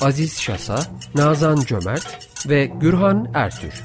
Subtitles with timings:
[0.00, 0.78] Aziz Şasa,
[1.14, 3.84] Nazan Cömert ve Gürhan Ertür.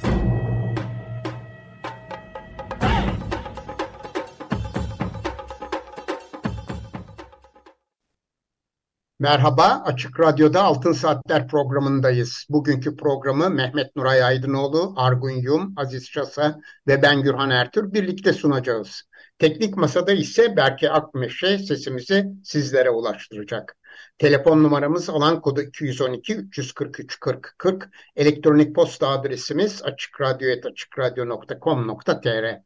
[9.19, 12.45] Merhaba, Açık Radyo'da Altın Saatler programındayız.
[12.49, 19.03] Bugünkü programı Mehmet Nuray Aydınoğlu, Argun Yum, Aziz Şasa ve ben Gürhan Ertür birlikte sunacağız.
[19.39, 23.77] Teknik Masada ise Berke Akmeşe sesimizi sizlere ulaştıracak.
[24.17, 27.89] Telefon numaramız alan kodu 212 343 40 40.
[28.15, 32.59] Elektronik posta adresimiz açıkradyo.com.tr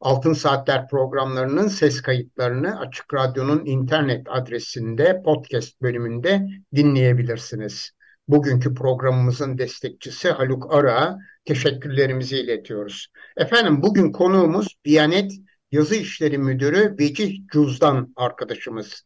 [0.00, 7.90] Altın Saatler programlarının ses kayıtlarını Açık Radyo'nun internet adresinde podcast bölümünde dinleyebilirsiniz.
[8.28, 13.08] Bugünkü programımızın destekçisi Haluk Ara teşekkürlerimizi iletiyoruz.
[13.36, 15.32] Efendim bugün konuğumuz Biyanet
[15.72, 19.04] Yazı İşleri Müdürü Vecih Cuz'dan arkadaşımız.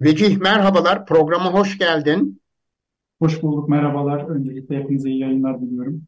[0.00, 2.42] Vecih merhabalar, programa hoş geldin.
[3.18, 4.28] Hoş bulduk, merhabalar.
[4.28, 6.02] Öncelikle hepinize iyi yayınlar diliyorum.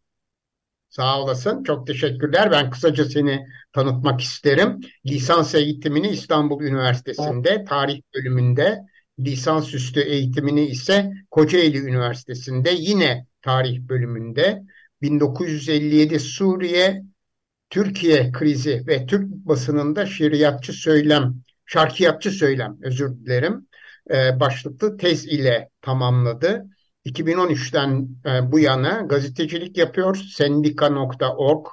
[0.89, 2.51] Sağ olasın, çok teşekkürler.
[2.51, 4.81] Ben kısaca seni tanıtmak isterim.
[5.07, 7.69] Lisans eğitimini İstanbul Üniversitesi'nde, evet.
[7.69, 8.79] tarih bölümünde,
[9.21, 14.63] lisansüstü eğitimini ise Kocaeli Üniversitesi'nde, yine tarih bölümünde
[15.03, 17.03] 1957 Suriye
[17.71, 21.35] Türkiye krizi ve Türk basınında şiiriyatçı söylem,
[21.67, 23.67] şarkiyatçı söylem özür dilerim
[24.11, 26.67] e, başlıklı tez ile tamamladı.
[27.05, 30.17] 2013'ten e, bu yana gazetecilik yapıyor.
[30.17, 31.67] Sendika.org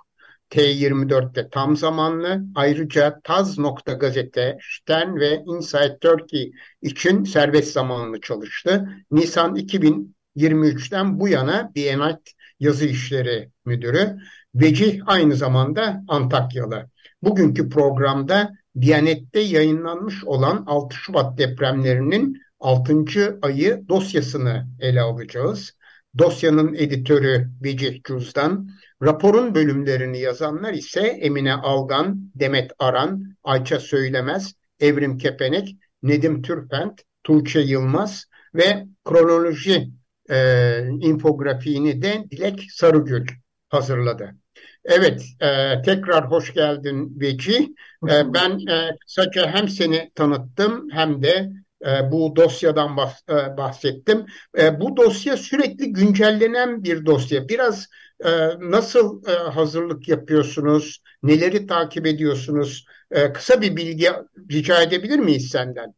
[0.49, 2.41] T24'te tam zamanlı.
[2.55, 6.51] Ayrıca Taz.gazete, Stern ve Inside Turkey
[6.81, 8.89] için serbest zamanlı çalıştı.
[9.11, 12.17] Nisan 2023'ten bu yana Biennial
[12.59, 14.17] Yazı İşleri Müdürü.
[14.55, 16.89] Vecih aynı zamanda Antakyalı.
[17.21, 23.39] Bugünkü programda Diyanet'te yayınlanmış olan 6 Şubat depremlerinin 6.
[23.41, 25.73] ayı dosyasını ele alacağız.
[26.17, 28.69] Dosyanın editörü Vecih Cuz'dan,
[29.03, 37.59] raporun bölümlerini yazanlar ise Emine Algan, Demet Aran, Ayça Söylemez, Evrim Kepenek, Nedim Türpent, Tuğçe
[37.59, 38.25] Yılmaz
[38.55, 39.89] ve kronoloji
[40.29, 43.27] e, infografiğini de Dilek Sarıgül
[43.69, 44.42] hazırladı.
[44.85, 47.73] Evet, e, tekrar hoş geldin Veci.
[48.09, 51.51] E, ben e, kısaca hem seni tanıttım hem de
[51.85, 54.25] e, bu dosyadan bahs e, bahsettim.
[54.57, 57.49] E, bu dosya sürekli güncellenen bir dosya.
[57.49, 57.87] Biraz
[58.25, 58.29] e,
[58.59, 62.85] nasıl e, hazırlık yapıyorsunuz, neleri takip ediyorsunuz?
[63.11, 64.09] E, kısa bir bilgi
[64.51, 65.93] rica edebilir miyiz senden?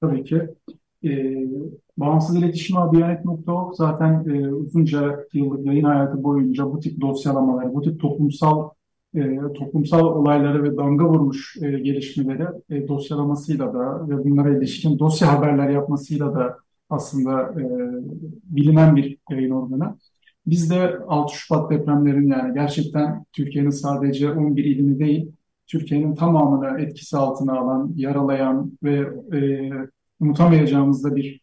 [0.00, 0.40] Tabii ki.
[1.04, 1.10] E,
[1.96, 8.00] Bağımsız İletişim Diyanet.org zaten e, uzunca yıllık yayın hayatı boyunca bu tip dosyalamaları, bu tip
[8.00, 8.70] toplumsal
[9.14, 15.32] e, toplumsal olayları ve damga vurmuş e, gelişmeleri e, dosyalamasıyla da ve bunlara ilişkin dosya
[15.32, 16.58] haberler yapmasıyla da
[16.90, 17.64] aslında e,
[18.44, 19.96] bilinen bir yayın organı.
[20.46, 25.32] Biz de 6 Şubat depremlerin yani gerçekten Türkiye'nin sadece 11 ilini değil,
[25.66, 28.94] Türkiye'nin tamamını etkisi altına alan, yaralayan ve
[29.36, 29.70] e,
[30.20, 31.42] unutamayacağımız da bir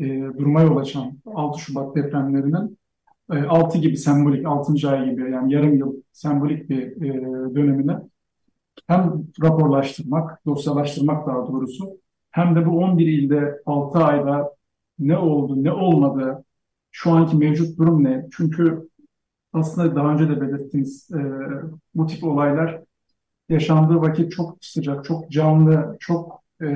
[0.00, 2.78] e, duruma yol açan 6 Şubat depremlerinin
[3.32, 4.90] e, 6 gibi sembolik, 6.
[4.90, 7.98] ay gibi yani yarım yıl sembolik bir e, dönemine
[8.86, 11.98] hem raporlaştırmak, dosyalaştırmak daha doğrusu
[12.30, 14.56] hem de bu 11 ilde 6 ayda
[14.98, 16.44] ne oldu, ne olmadı,
[16.90, 18.26] şu anki mevcut durum ne?
[18.32, 18.88] Çünkü
[19.52, 21.20] aslında daha önce de belirttiğiniz e,
[21.94, 22.82] bu tip olaylar
[23.48, 26.66] yaşandığı vakit çok sıcak, çok canlı, çok e,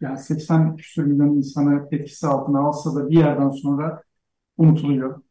[0.00, 4.02] yani 80 küsur milyon insanı etkisi altına alsa da bir yerden sonra
[4.58, 5.22] unutuluyor.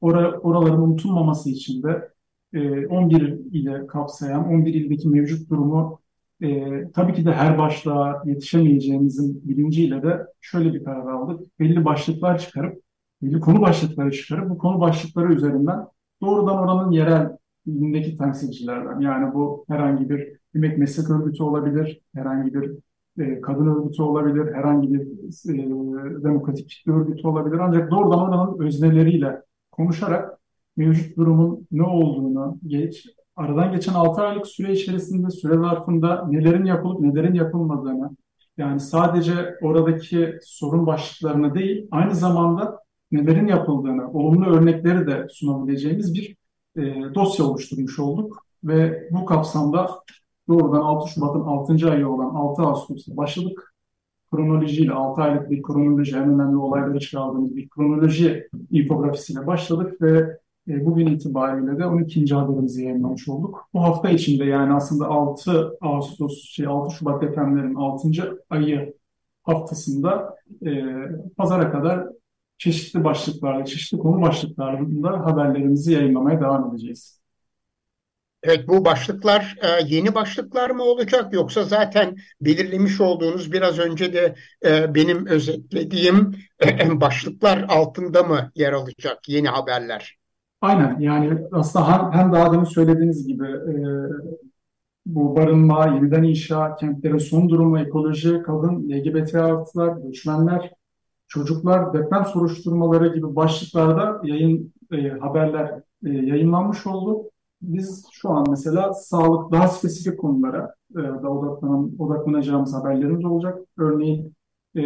[0.00, 2.12] Ora, oraların unutulmaması için de
[2.52, 3.22] e, 11
[3.52, 6.00] ile kapsayan 11 ildeki mevcut durumu
[6.42, 11.60] e, tabii ki de her başlığa yetişemeyeceğimizin bilinciyle de şöyle bir karar aldık.
[11.60, 12.82] Belli başlıklar çıkarıp,
[13.22, 15.86] belli konu başlıkları çıkarıp bu konu başlıkları üzerinden
[16.22, 17.36] doğrudan oranın yerel
[17.66, 22.70] ilindeki temsilcilerden yani bu herhangi bir emek meslek örgütü olabilir, herhangi bir
[23.18, 27.58] e, kadın örgütü olabilir, herhangi bir e, demokratik kitle örgütü olabilir.
[27.58, 30.38] Ancak doğrudan oranın özneleriyle konuşarak
[30.76, 33.06] mevcut durumun ne olduğunu, geç,
[33.36, 38.10] aradan geçen 6 aylık süre içerisinde, süre zarfında nelerin yapılıp nelerin yapılmadığını,
[38.56, 42.78] yani sadece oradaki sorun başlıklarını değil, aynı zamanda
[43.12, 46.36] nelerin yapıldığını, olumlu örnekleri de sunabileceğimiz bir
[46.76, 48.46] e, dosya oluşturmuş olduk.
[48.64, 49.90] Ve bu kapsamda
[50.52, 51.90] doğrudan 6 Şubat'ın 6.
[51.90, 53.74] ayı olan 6 Ağustos'ta başladık.
[54.30, 60.38] Kronolojiyle 6 aylık bir kronoloji, en önemli olayları çıkardığımız bir kronoloji infografisiyle başladık ve
[60.68, 62.34] e, bugün itibariyle de 12.
[62.34, 63.68] haberimizi yayınlamış olduk.
[63.74, 68.08] Bu hafta içinde yani aslında 6 Ağustos, şey 6 Şubat depremlerin 6.
[68.50, 68.94] ayı
[69.42, 70.84] haftasında e,
[71.36, 72.08] pazara kadar
[72.58, 77.21] çeşitli başlıklarla, çeşitli konu başlıklarında haberlerimizi yayınlamaya devam edeceğiz.
[78.42, 84.34] Evet bu başlıklar e, yeni başlıklar mı olacak yoksa zaten belirlemiş olduğunuz biraz önce de
[84.66, 86.34] e, benim özetlediğim
[86.64, 90.16] e, başlıklar altında mı yer alacak yeni haberler?
[90.60, 93.46] Aynen yani aslında hem, daha demin söylediğiniz gibi
[95.06, 100.70] bu barınma, yeniden inşa, kentlerin son durumu, ekoloji, kadın, LGBT artılar, göçmenler,
[101.28, 104.72] çocuklar, deprem soruşturmaları gibi başlıklarda yayın
[105.20, 107.31] haberler yayınlanmış oldu
[107.62, 113.58] biz şu an mesela sağlık daha spesifik konulara e, da odaklanan, odaklanacağımız haberlerimiz olacak.
[113.78, 114.34] Örneğin
[114.76, 114.82] e,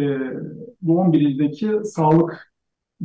[0.81, 2.53] bu 11 ildeki sağlık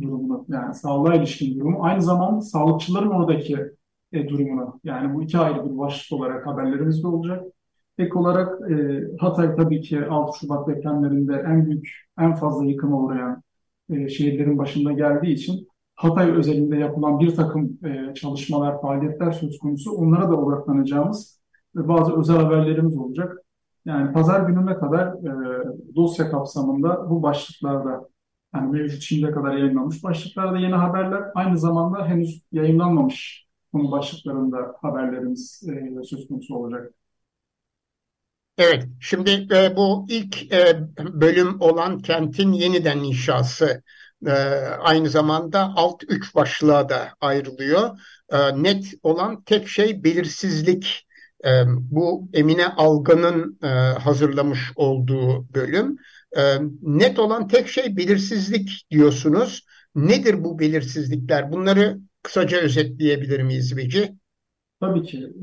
[0.01, 3.57] durumu yani sağlığa ilişkin durumu aynı zamanda sağlıkçıların oradaki
[4.11, 7.43] e, durumunu yani bu iki ayrı bir başlık olarak haberlerimiz de olacak.
[7.97, 11.89] Ek olarak e, Hatay tabii ki 6 Şubat depremlerinde en büyük,
[12.19, 13.43] en fazla yıkıma uğrayan
[13.89, 19.91] e, şehirlerin başında geldiği için Hatay özelinde yapılan bir takım e, çalışmalar, faaliyetler söz konusu.
[19.91, 21.39] Onlara da odaklanacağımız
[21.75, 23.37] ve bazı özel haberlerimiz olacak.
[23.85, 25.63] Yani pazar gününe kadar e,
[25.95, 28.09] dosya kapsamında bu başlıklarda
[28.55, 35.63] yani mevcut şimdiye kadar yayınlanmış başlıklarda yeni haberler aynı zamanda henüz yayınlanmamış konu başlıklarında haberlerimiz
[35.69, 36.93] e, söz konusu olacak.
[38.57, 43.83] Evet, şimdi e, bu ilk e, bölüm olan kentin yeniden inşası
[44.27, 44.31] e,
[44.79, 47.89] aynı zamanda alt üç başlığa da ayrılıyor.
[48.29, 51.07] E, net olan tek şey belirsizlik.
[51.45, 53.67] E, bu Emine Algan'ın e,
[53.99, 55.97] hazırlamış olduğu bölüm.
[56.37, 56.41] E,
[56.81, 59.65] net olan tek şey belirsizlik diyorsunuz.
[59.95, 61.51] Nedir bu belirsizlikler?
[61.51, 64.15] Bunları kısaca özetleyebilir miyiz Veci?
[64.79, 65.33] Tabii ki.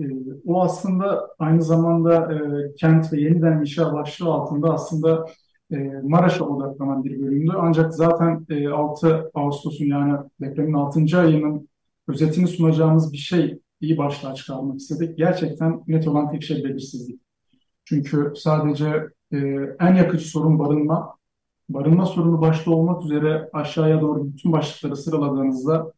[0.46, 2.38] O aslında aynı zamanda e,
[2.74, 5.26] kent ve yeniden inşa başlığı altında aslında
[5.72, 7.52] e, Maraş'a odaklanan bir bölümdü.
[7.58, 11.18] Ancak zaten 6 Ağustos'un yani depremin 6.
[11.18, 11.68] ayının
[12.08, 15.18] özetini sunacağımız bir şey iyi başlığa çıkarmak istedik.
[15.18, 17.20] Gerçekten net olan tek şey belirsizlik.
[17.84, 19.08] Çünkü sadece
[19.80, 21.16] en yakıcı sorun barınma.
[21.68, 25.92] Barınma sorunu başta olmak üzere aşağıya doğru bütün başlıkları sıraladığınızda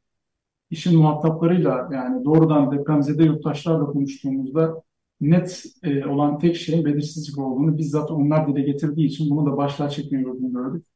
[0.70, 4.82] işin muhataplarıyla yani doğrudan depremzede yurttaşlarla konuştuğumuzda
[5.22, 9.88] net e, olan tek şeyin belirsizlik olduğunu bizzat onlar dile getirdiği için bunu da başlığa
[9.88, 10.86] çekmeyi uygun gördük.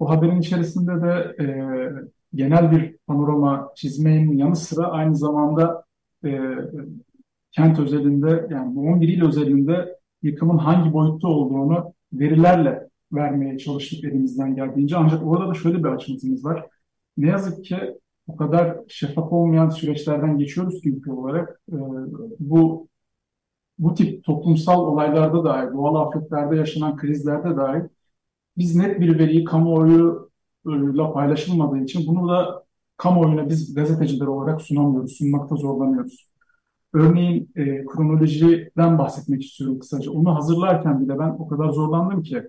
[0.00, 1.46] Bu haberin içerisinde de e,
[2.34, 5.84] genel bir panorama çizmenin yanı sıra aynı zamanda
[6.24, 6.40] e,
[7.52, 14.54] kent özelinde yani bu 11 il özelinde yıkımın hangi boyutta olduğunu verilerle vermeye çalıştık elimizden
[14.54, 14.96] geldiğince.
[14.96, 16.66] Ancak orada da şöyle bir açıntımız var.
[17.16, 17.76] Ne yazık ki
[18.28, 21.60] o kadar şeffaf olmayan süreçlerden geçiyoruz ki ülke olarak.
[21.72, 21.76] E,
[22.38, 22.88] bu
[23.78, 27.82] bu tip toplumsal olaylarda dahi, doğal afetlerde yaşanan krizlerde dahi
[28.58, 32.64] biz net bir veriyi kamuoyuyla paylaşılmadığı için bunu da
[32.96, 36.28] kamuoyuna biz gazeteciler olarak sunamıyoruz, sunmakta zorlanıyoruz.
[36.92, 40.10] Örneğin e, kronolojiden bahsetmek istiyorum kısaca.
[40.12, 42.42] Onu hazırlarken bile ben o kadar zorlandım ki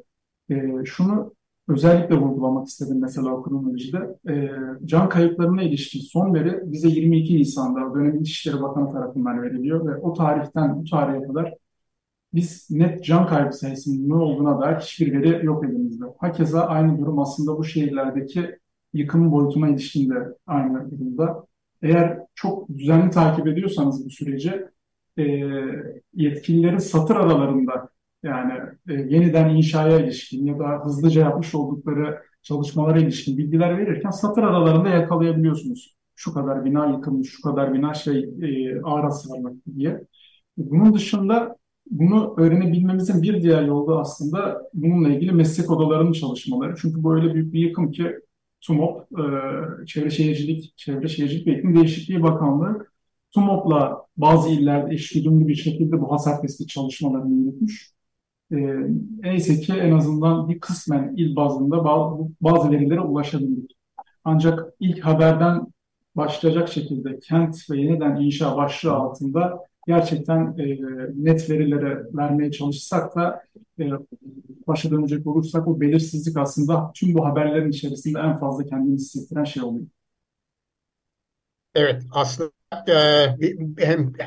[0.50, 0.56] e,
[0.86, 1.34] şunu
[1.70, 4.18] özellikle vurgulamak istedim mesela o kronolojide.
[4.30, 4.52] E,
[4.86, 10.14] can kayıplarına ilişkin son veri bize 22 Nisan'da dönemin İçişleri Bakanı tarafından veriliyor ve o
[10.14, 11.54] tarihten bu tarihe kadar
[12.34, 16.06] biz net can kaybı sayısının ne olduğuna dair hiçbir veri yok elimizde.
[16.18, 18.60] Hakeza aynı durum aslında bu şehirlerdeki
[18.94, 21.46] yıkım boyutuna ilişkin de aynı durumda.
[21.82, 24.66] Eğer çok düzenli takip ediyorsanız bu süreci
[25.18, 25.24] e,
[26.14, 27.90] yetkililerin satır aralarında
[28.24, 28.54] yani
[28.90, 34.90] e, yeniden inşaya ilişkin ya da hızlıca yapmış oldukları çalışmalara ilişkin bilgiler verirken satır aralarında
[34.90, 35.96] yakalayabiliyorsunuz.
[36.16, 40.04] Şu kadar bina yıkılmış, şu kadar bina şey e, ağır hasarlı diye.
[40.58, 41.56] Bunun dışında
[41.92, 46.76] bunu öğrenebilmemizin bir diğer yolu aslında bununla ilgili meslek odalarının çalışmaları.
[46.82, 48.16] Çünkü böyle büyük bir yıkım ki
[48.62, 49.24] TUMOP, e,
[49.86, 52.88] Çevre Şehircilik, Çevre Şehircilik ve İklim Değişikliği Bakanlığı
[53.32, 57.99] TUMOP'la bazı illerde eşgüdümlü bir şekilde bu hasar tespit çalışmalarını yürütmüş
[58.52, 58.58] e,
[59.20, 63.72] neyse ki en azından bir kısmen il bazında bazı, bazı verilere ulaşabildik.
[64.24, 65.68] Ancak ilk haberden
[66.16, 70.80] başlayacak şekilde kent ve yeniden inşa başlığı altında gerçekten e,
[71.16, 73.44] net verilere vermeye çalışsak da
[73.80, 73.92] e,
[74.68, 79.64] başa dönecek olursak o belirsizlik aslında tüm bu haberlerin içerisinde en fazla kendini hissettiren şey
[79.64, 79.86] oluyor.
[81.76, 82.52] Evet, aslında
[82.88, 83.36] e,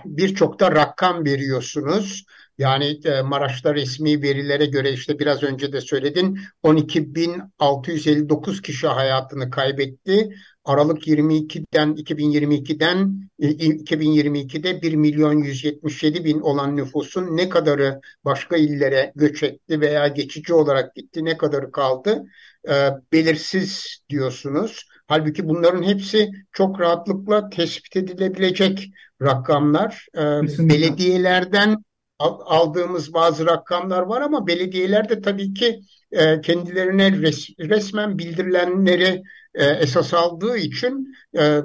[0.04, 2.25] birçok da rakam veriyorsunuz.
[2.58, 10.30] Yani e, Maraş'ta resmi verilere göre işte biraz önce de söyledin 12.659 kişi hayatını kaybetti.
[10.64, 19.42] Aralık 22'den 2022'den 2022'de 1 milyon 177 bin olan nüfusun ne kadarı başka illere göç
[19.42, 22.25] etti veya geçici olarak gitti ne kadarı kaldı
[22.68, 24.87] e, belirsiz diyorsunuz.
[25.12, 28.90] Halbuki bunların hepsi çok rahatlıkla tespit edilebilecek
[29.23, 30.07] rakamlar.
[30.16, 30.21] E,
[30.69, 31.85] belediyelerden
[32.19, 35.81] aldığımız bazı rakamlar var ama belediyeler de tabii ki
[36.12, 39.23] e, kendilerine res, resmen bildirilenleri
[39.54, 41.61] e, esas aldığı için e,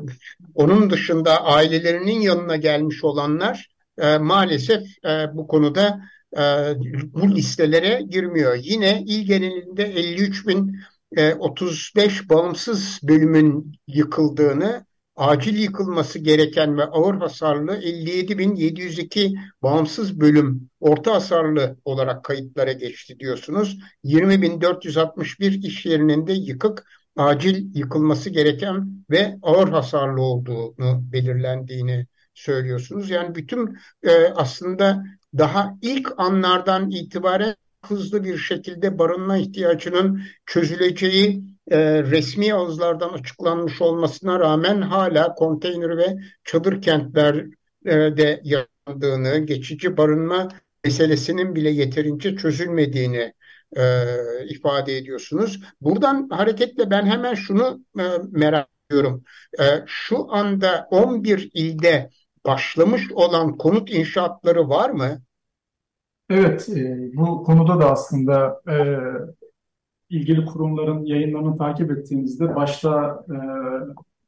[0.56, 3.68] onun dışında ailelerinin yanına gelmiş olanlar
[4.20, 4.84] maalesef
[5.34, 6.00] bu konuda
[7.14, 8.58] bu listelere girmiyor.
[8.62, 10.76] Yine il genelinde 53 bin
[11.40, 14.86] 35 e, bağımsız bölümün yıkıldığını
[15.16, 23.78] acil yıkılması gereken ve ağır hasarlı 57.702 bağımsız bölüm orta hasarlı olarak kayıtlara geçti diyorsunuz.
[24.04, 26.84] 20.461 iş yerinin de yıkık,
[27.16, 33.10] acil yıkılması gereken ve ağır hasarlı olduğunu belirlendiğini söylüyorsunuz.
[33.10, 35.04] Yani bütün e, aslında
[35.38, 37.56] daha ilk anlardan itibaren
[37.90, 46.18] hızlı bir şekilde barınma ihtiyacının çözüleceği e, resmi ağızlardan açıklanmış olmasına rağmen hala konteyner ve
[46.44, 50.48] çadır kentlerde yandığını, geçici barınma
[50.84, 53.34] meselesinin bile yeterince çözülmediğini
[53.78, 54.06] e,
[54.50, 55.60] ifade ediyorsunuz.
[55.82, 59.24] Buradan hareketle ben hemen şunu e, merak ediyorum.
[59.60, 62.10] E, şu anda 11 ilde
[62.46, 65.22] başlamış olan konut inşaatları var mı?
[66.30, 68.76] Evet, e, bu konuda da aslında e,
[70.10, 73.36] ilgili kurumların yayınlarını takip ettiğimizde başta e,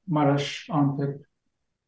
[0.08, 1.26] Maraş, Antep,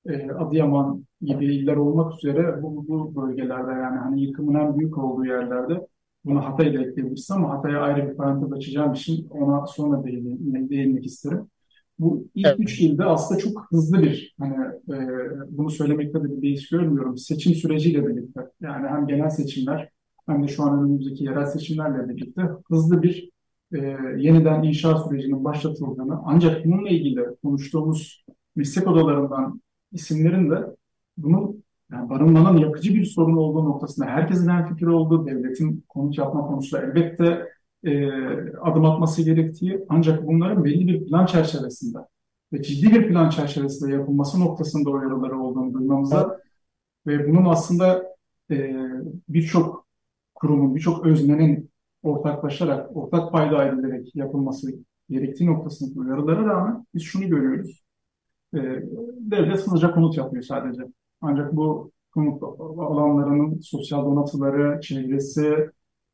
[0.06, 5.26] e, Adıyaman gibi iller olmak üzere bu, bu bölgelerde yani hani yıkımın en büyük olduğu
[5.26, 5.88] yerlerde
[6.26, 11.48] bunu Hatay'da ekleyebiliriz ama Hatay'a ayrı bir parantez açacağım için ona sonra değinmek, değinmek isterim.
[12.00, 12.60] Bu ilk evet.
[12.60, 14.56] üç ilde aslında çok hızlı bir, hani
[14.90, 14.98] e,
[15.50, 18.42] bunu söylemekte de bir beis görmüyorum, seçim süreciyle birlikte.
[18.62, 19.90] Yani hem genel seçimler
[20.26, 23.30] hem de şu an önümüzdeki yerel seçimlerle birlikte hızlı bir
[23.74, 23.78] e,
[24.18, 28.26] yeniden inşa sürecinin başlatıldığını ancak bununla ilgili konuştuğumuz
[28.56, 29.62] meslek odalarından
[29.92, 30.76] isimlerin de
[31.18, 36.42] bunun yani barınmanın yakıcı bir sorun olduğu noktasında herkesin en fikir olduğu devletin konut yapma
[36.42, 37.48] konusunda elbette
[37.84, 38.12] e,
[38.62, 41.98] adım atması gerektiği ancak bunların belli bir plan çerçevesinde
[42.54, 46.40] ve ciddi bir plan çerçevesinde yapılması noktasında uyarıları olduğunu duymamıza
[47.08, 48.04] ve bunun aslında
[48.52, 48.76] e,
[49.30, 49.81] birçok
[50.42, 51.70] kurumun, birçok öznenin
[52.04, 54.72] ortaklaşarak, ortak payda edilerek yapılması
[55.10, 57.84] gerektiği noktasındaki uyarılara rağmen biz şunu görüyoruz.
[58.54, 58.60] E,
[59.20, 60.82] devlet hızlıca konut yapıyor sadece.
[61.22, 62.44] Ancak bu konut
[62.80, 65.70] alanlarının sosyal donatıları, çevresi,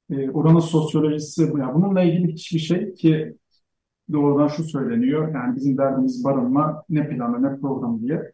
[0.09, 3.35] e, oranın sosyolojisi, yani bununla ilgili hiçbir şey ki
[4.11, 5.33] doğrudan şu söyleniyor.
[5.33, 8.31] Yani bizim derdimiz barınma, ne planı ne program diye.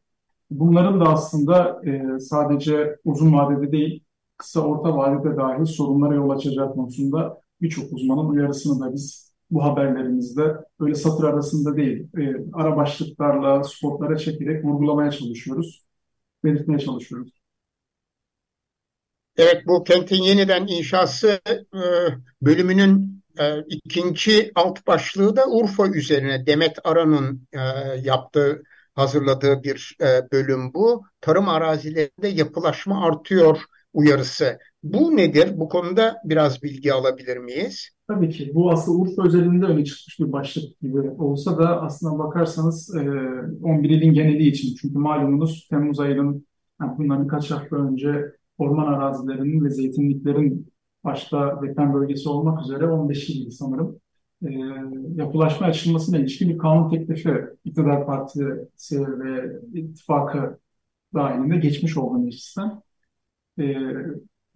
[0.51, 4.03] Bunların da aslında e, sadece uzun vadede değil,
[4.37, 10.55] kısa orta vadede dahi sorunlara yol açacak konusunda birçok uzmanın uyarısını da biz bu haberlerimizde
[10.79, 15.83] böyle satır arasında değil, e, ara başlıklarla, spotlara çekerek vurgulamaya çalışıyoruz,
[16.43, 17.33] belirtmeye çalışıyoruz.
[19.37, 21.41] Evet, bu kentin yeniden inşası
[21.73, 21.81] e,
[22.41, 27.59] bölümünün e, ikinci alt başlığı da Urfa üzerine Demet Aran'ın e,
[28.03, 28.63] yaptığı,
[28.95, 31.03] hazırladığı bir e, bölüm bu.
[31.21, 33.61] Tarım arazilerinde yapılaşma artıyor
[33.93, 34.59] uyarısı.
[34.83, 35.59] Bu nedir?
[35.59, 37.89] Bu konuda biraz bilgi alabilir miyiz?
[38.07, 38.51] Tabii ki.
[38.53, 44.13] Bu aslında Urfa özelinde öne çıkmış bir başlık gibi olsa da aslına bakarsanız 11 ilin
[44.13, 44.75] geneli için.
[44.81, 46.45] Çünkü malumunuz Temmuz ayının
[46.81, 50.73] yani bundan birkaç hafta önce orman arazilerinin ve zeytinliklerin
[51.03, 53.99] başta deprem bölgesi olmak üzere 15 il sanırım
[54.45, 54.49] e,
[55.15, 58.45] yapılaşma açılmasına ilişkin bir kanun teklifi iktidar partisi
[59.19, 60.59] ve ittifakı
[61.13, 62.81] dahilinde geçmiş oldu meclisten.
[63.59, 63.75] E,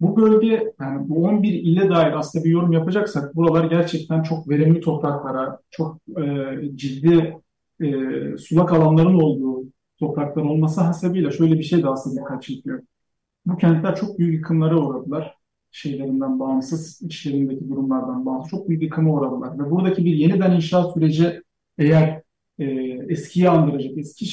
[0.00, 4.80] bu bölge yani bu 11 ile dair aslında bir yorum yapacaksak buralar gerçekten çok verimli
[4.80, 7.38] topraklara, çok e, ciddi
[7.80, 7.88] e,
[8.38, 9.64] sulak alanların olduğu
[9.98, 12.82] topraklar olması hasebiyle şöyle bir şey de aslında dikkat çekiyor.
[13.46, 15.34] Bu kentler çok büyük yıkımlara uğradılar.
[15.70, 19.58] Şeylerinden bağımsız, içlerindeki durumlardan bağımsız çok büyük yıkıma uğradılar.
[19.58, 21.42] Ve buradaki bir yeniden inşaat süreci
[21.78, 22.22] eğer
[22.58, 22.64] e,
[23.08, 24.26] eskiyi andıracak, eski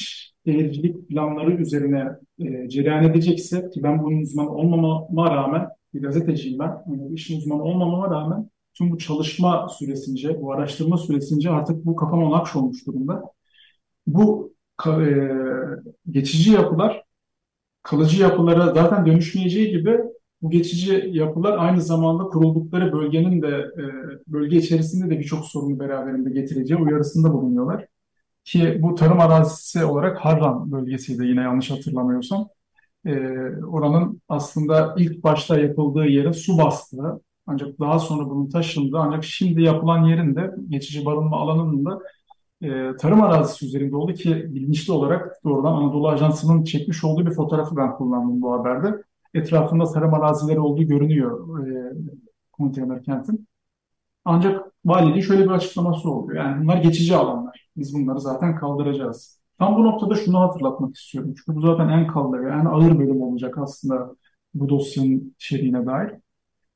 [0.46, 6.82] şehircilik planları üzerine e, cereyan edecekse ki ben bunun uzmanı olmama rağmen bir gazeteciyim ben.
[6.86, 12.38] Yani işin uzmanı olmamama rağmen tüm bu çalışma süresince, bu araştırma süresince artık bu kafama
[12.38, 13.22] nakş olmuş durumda.
[14.06, 14.52] Bu
[14.86, 14.92] e,
[16.10, 17.04] geçici yapılar
[17.82, 19.98] kalıcı yapılara zaten dönüşmeyeceği gibi
[20.42, 23.84] bu geçici yapılar aynı zamanda kuruldukları bölgenin de e,
[24.26, 27.86] bölge içerisinde de birçok sorunu beraberinde getireceği uyarısında bulunuyorlar.
[28.46, 32.48] Ki bu tarım arazisi olarak Harran bölgesiydi yine yanlış hatırlamıyorsam.
[33.06, 33.12] E,
[33.66, 39.62] oranın aslında ilk başta yapıldığı yere su bastığı ancak daha sonra bunun taşındığı ancak şimdi
[39.62, 42.00] yapılan yerin de geçici barınma alanının da
[42.62, 47.76] e, tarım arazisi üzerinde oldu ki bilinçli olarak doğrudan Anadolu Ajansı'nın çekmiş olduğu bir fotoğrafı
[47.76, 49.02] ben kullandım bu haberde.
[49.34, 51.92] Etrafında tarım arazileri olduğu görünüyor e,
[52.52, 53.48] konteyner kentin.
[54.24, 56.44] Ancak valiliğin şöyle bir açıklaması oluyor.
[56.44, 57.65] Yani bunlar geçici alanlar.
[57.76, 59.40] Biz bunları zaten kaldıracağız.
[59.58, 61.34] Tam bu noktada şunu hatırlatmak istiyorum.
[61.36, 64.16] Çünkü bu zaten en kaldı ve en ağır bölüm olacak aslında
[64.54, 66.10] bu dosyanın içeriğine dair.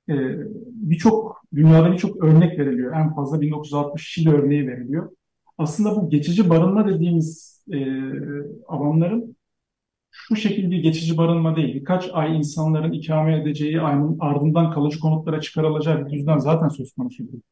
[0.08, 2.96] Ee, birçok, dünyada birçok örnek veriliyor.
[2.96, 5.10] En fazla 1962 örneği veriliyor
[5.60, 7.78] aslında bu geçici barınma dediğimiz e,
[8.68, 9.36] alanların
[10.10, 11.74] şu şekilde geçici barınma değil.
[11.74, 13.80] Birkaç ay insanların ikame edeceği,
[14.20, 17.42] ardından kalıcı konutlara çıkarılacağı bir düzden zaten söz konusu değil.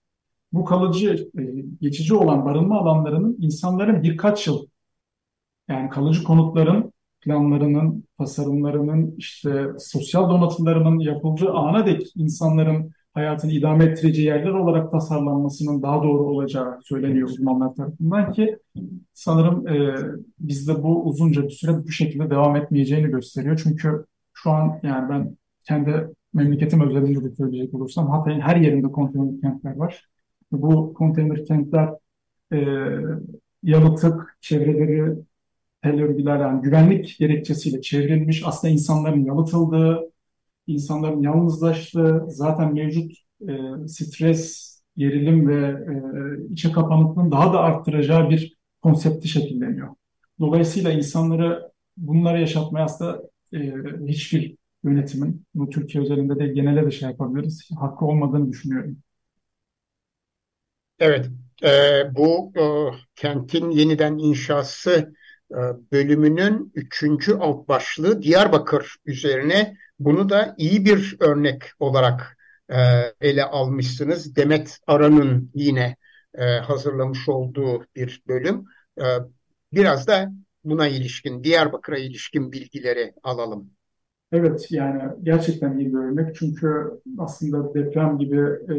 [0.53, 1.43] Bu kalıcı, e,
[1.81, 4.67] geçici olan barınma alanlarının insanların birkaç yıl,
[5.69, 14.27] yani kalıcı konutların planlarının, tasarımlarının, işte sosyal donatılarının yapıldığı ana dek insanların hayatını idame ettireceği
[14.27, 18.59] yerler olarak tasarlanmasının daha doğru olacağı söyleniyor uzmanlar tarafından ki
[19.15, 19.95] sanırım e,
[20.39, 23.61] bizde bu uzunca bir süre bu şekilde devam etmeyeceğini gösteriyor.
[23.63, 29.41] Çünkü şu an yani ben kendi memleketim özelinde de söyleyecek olursam Hatay'ın her yerinde konteyner
[29.41, 30.08] kentler var.
[30.53, 31.91] Bu konteyner kentler
[32.53, 32.59] e,
[33.63, 35.15] yalıtık, çevreleri
[35.83, 40.01] tel örgüler yani güvenlik gerekçesiyle çevrilmiş aslında insanların yalıtıldığı,
[40.67, 43.13] insanların yalnızlaştığı, zaten mevcut
[43.49, 49.89] e, stres, gerilim ve e, içe kapanıklığın daha da arttıracağı bir konsepti şekilleniyor.
[50.41, 53.23] Dolayısıyla insanları bunları yaşatmaya aslında
[53.55, 53.73] e,
[54.07, 58.97] hiçbir yönetimin, bu Türkiye özelinde de genele de şey yapabiliriz, hakkı olmadığını düşünüyorum.
[61.01, 61.27] Evet,
[61.63, 62.65] e, bu e,
[63.17, 65.13] kentin yeniden inşası
[65.51, 65.59] e,
[65.93, 72.77] bölümünün üçüncü alt başlığı Diyarbakır üzerine bunu da iyi bir örnek olarak e,
[73.21, 74.37] ele almışsınız.
[74.37, 75.97] Demet Aran'ın yine
[76.35, 78.65] e, hazırlamış olduğu bir bölüm.
[79.01, 79.05] E,
[79.73, 80.33] biraz da
[80.65, 83.71] buna ilişkin, Diyarbakır'a ilişkin bilgileri alalım.
[84.33, 88.77] Evet yani gerçekten iyi bir örnek çünkü aslında deprem gibi e,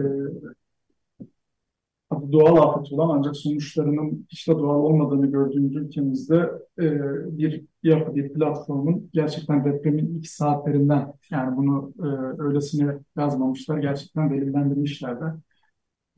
[2.32, 6.92] doğal afet olan ancak sonuçlarının hiç de doğal olmadığını gördüğümüz ülkemizde e,
[7.38, 12.08] bir yapı, bir platformun gerçekten depremin ilk saatlerinden yani bunu e,
[12.42, 15.26] öylesine yazmamışlar, gerçekten delillendirmişler de.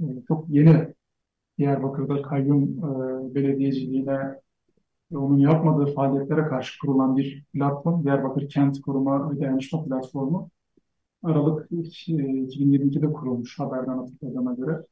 [0.01, 0.93] E, çok yeni
[1.57, 4.41] Diyarbakır'da kayyum e, belediyeciliğine
[5.11, 10.49] ve onun yapmadığı faaliyetlere karşı kurulan bir platform, Diyarbakır Kent Koruma ve Dayanışma Platformu.
[11.23, 14.85] Aralık 2022'de e, kurulmuş haberden hatırladığıma göre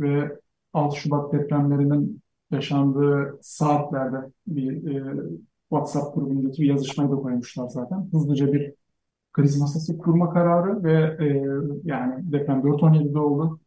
[0.00, 0.38] ve
[0.74, 5.16] 6 Şubat depremlerinin yaşandığı saatlerde bir e,
[5.68, 8.08] WhatsApp grubundaki bir yazışmayı da koymuşlar zaten.
[8.12, 8.74] Hızlıca bir
[9.32, 11.26] kriz masası kurma kararı ve e,
[11.84, 13.60] yani deprem 4.17'de oldu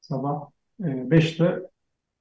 [0.00, 0.40] sabah
[0.80, 1.62] e, 5'te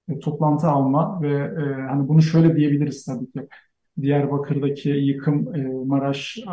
[0.10, 3.48] e, toplantı alma ve e, hani bunu şöyle diyebiliriz tabii ki.
[4.02, 6.52] Diyarbakır'daki yıkım e, Maraş, e,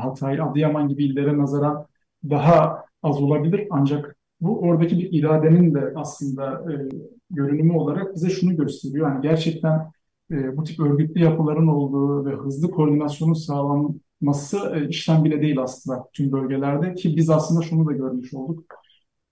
[0.00, 1.86] Hatay, Adıyaman gibi illere nazaran
[2.30, 6.88] daha az olabilir ancak bu oradaki bir iradenin de aslında e,
[7.30, 9.08] görünümü olarak bize şunu gösteriyor.
[9.08, 9.92] Yani gerçekten
[10.30, 16.08] e, bu tip örgütlü yapıların olduğu ve hızlı koordinasyonun sağlanması e, işten bile değil aslında
[16.12, 18.64] tüm bölgelerde ki biz aslında şunu da görmüş olduk.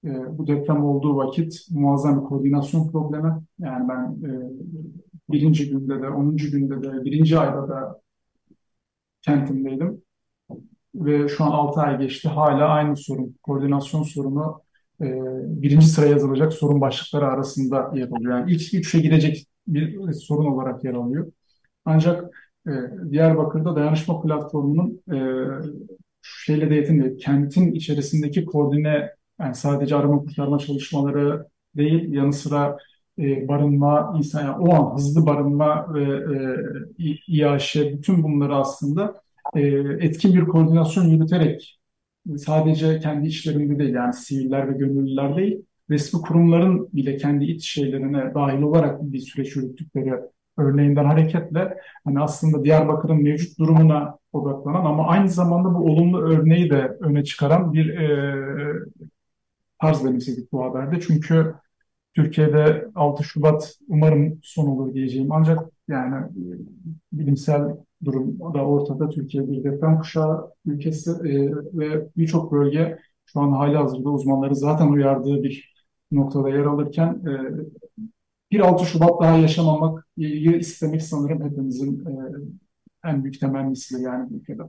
[0.05, 3.33] E, bu deprem olduğu vakit muazzam bir koordinasyon problemi.
[3.59, 4.31] Yani ben e,
[5.31, 8.01] birinci günde de, onuncu günde de, birinci ayda da
[9.23, 10.03] kentimdeydim.
[10.95, 12.29] Ve şu an altı ay geçti.
[12.29, 14.61] Hala aynı sorun, koordinasyon sorunu
[15.01, 15.07] e,
[15.63, 18.39] birinci sıraya yazılacak sorun başlıkları arasında yer alıyor.
[18.39, 21.33] Yani ilk üçe girecek bir sorun olarak yer alıyor.
[21.85, 22.25] Ancak
[22.69, 22.71] e,
[23.11, 25.17] Diyarbakır'da dayanışma platformunun e,
[26.23, 27.19] şeyle de yetinmiyor.
[27.19, 32.77] Kentin içerisindeki koordine yani sadece arama kurtarma çalışmaları değil yanı sıra
[33.19, 39.15] e, barınma, insan yani o an hızlı barınma ve e, İAŞ bütün bunları aslında
[39.55, 39.61] e,
[40.01, 41.76] etkin bir koordinasyon yürüterek
[42.39, 48.35] sadece kendi içlerinde değil yani siviller ve gönüllüler değil resmi kurumların bile kendi iç şeylerine
[48.35, 50.15] dahil olarak bir süreç yürüttükleri
[50.59, 56.97] örneğinden hareketle hani aslında Diyarbakır'ın mevcut durumuna odaklanan ama aynı zamanda bu olumlu örneği de
[57.01, 58.87] öne çıkaran bir e,
[59.81, 61.01] tarz benimsedik bu haberde.
[61.01, 61.55] Çünkü
[62.15, 65.33] Türkiye'de 6 Şubat umarım son olur diyeceğim.
[65.33, 65.59] Ancak
[65.89, 66.45] yani e,
[67.13, 69.09] bilimsel durum da ortada.
[69.09, 74.89] Türkiye bir deprem kuşağı ülkesi e, ve birçok bölge şu an hali hazırda uzmanları zaten
[74.89, 75.75] uyardığı bir
[76.13, 77.33] noktada yer alırken e,
[78.51, 82.13] bir 6 Şubat daha yaşamamak istemek sanırım hepimizin e,
[83.09, 84.63] en büyük temennisidir yani bu ülkede.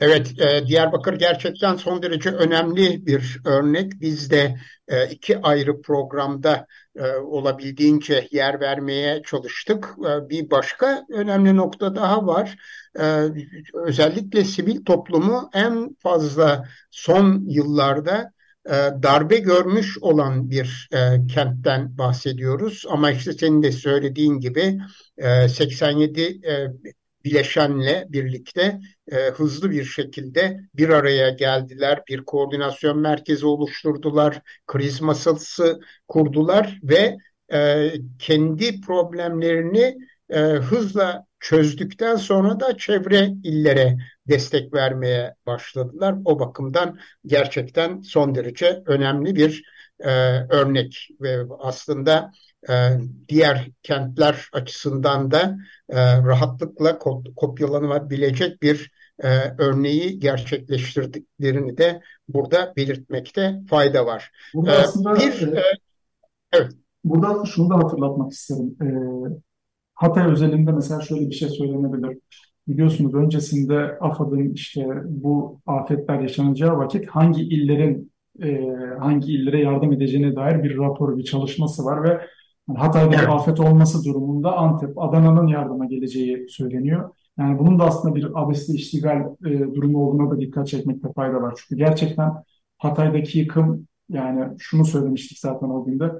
[0.00, 3.92] Evet, e, Diyarbakır gerçekten son derece önemli bir örnek.
[4.00, 4.56] Biz de
[4.88, 9.88] e, iki ayrı programda e, olabildiğince yer vermeye çalıştık.
[9.98, 12.56] E, bir başka önemli nokta daha var.
[13.00, 13.28] E,
[13.74, 18.32] özellikle sivil toplumu en fazla son yıllarda
[18.66, 22.84] e, darbe görmüş olan bir e, kentten bahsediyoruz.
[22.88, 24.78] Ama işte senin de söylediğin gibi
[25.18, 26.72] e, 87 e,
[27.24, 28.80] bileşenle birlikte
[29.12, 32.02] e, hızlı bir şekilde bir araya geldiler.
[32.08, 37.16] Bir koordinasyon merkezi oluşturdular, kriz masası kurdular ve
[37.52, 39.96] e, kendi problemlerini
[40.30, 43.96] e, hızla çözdükten sonra da çevre illere
[44.28, 46.14] destek vermeye başladılar.
[46.24, 49.62] O bakımdan gerçekten son derece önemli bir
[50.00, 50.10] e,
[50.50, 52.32] örnek ve aslında
[53.28, 55.56] diğer kentler açısından da
[55.88, 56.98] e, rahatlıkla
[57.36, 58.90] kopyalanabilecek bir
[59.22, 64.30] e, örneği gerçekleştirdiklerini de burada belirtmekte fayda var.
[64.54, 65.62] Burada aslında bir, e,
[66.52, 66.72] evet.
[67.04, 68.76] Burada şunu da hatırlatmak isterim.
[68.82, 68.86] E,
[69.94, 72.18] Hatay özelinde mesela şöyle bir şey söylenebilir.
[72.68, 78.60] Biliyorsunuz öncesinde AFAD'ın işte bu afetler yaşanacağı vakit hangi illerin e,
[79.00, 82.20] hangi illere yardım edeceğine dair bir rapor, bir çalışması var ve
[82.76, 87.10] Hatay'da bir afet olması durumunda Antep, Adana'nın yardıma geleceği söyleniyor.
[87.38, 91.54] Yani bunun da aslında bir abesli iştigal e, durumu olduğuna da dikkat çekmekte fayda var.
[91.56, 92.32] Çünkü gerçekten
[92.78, 96.12] Hatay'daki yıkım yani şunu söylemiştik zaten o günde.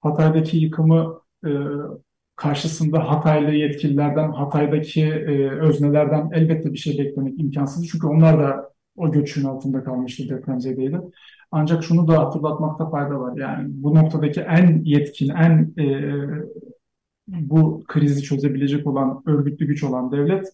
[0.00, 1.50] Hatay'daki yıkımı e,
[2.36, 7.88] karşısında Hataylı yetkililerden, Hatay'daki e, öznelerden elbette bir şey beklemek imkansız.
[7.88, 11.00] Çünkü onlar da o göçün altında kalmıştı depremzedeydi.
[11.56, 13.36] Ancak şunu da hatırlatmakta fayda var.
[13.36, 15.86] Yani bu noktadaki en yetkin, en e,
[17.28, 20.46] bu krizi çözebilecek olan, örgütlü güç olan devlet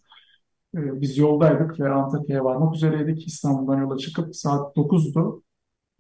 [0.75, 3.27] e, biz yoldaydık ve Antakya'ya varmak üzereydik.
[3.27, 5.43] İstanbul'dan yola çıkıp saat 9'du,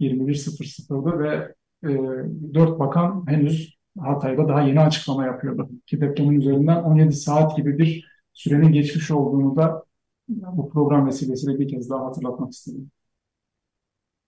[0.01, 5.71] 21.00'dı ve e, 4 bakan henüz Hatay'da daha yeni açıklama yapıyordu.
[5.87, 9.85] Ki depremin üzerinden 17 saat gibi bir sürenin geçmiş olduğunu da
[10.29, 12.91] bu program vesilesiyle bir kez daha hatırlatmak istedim.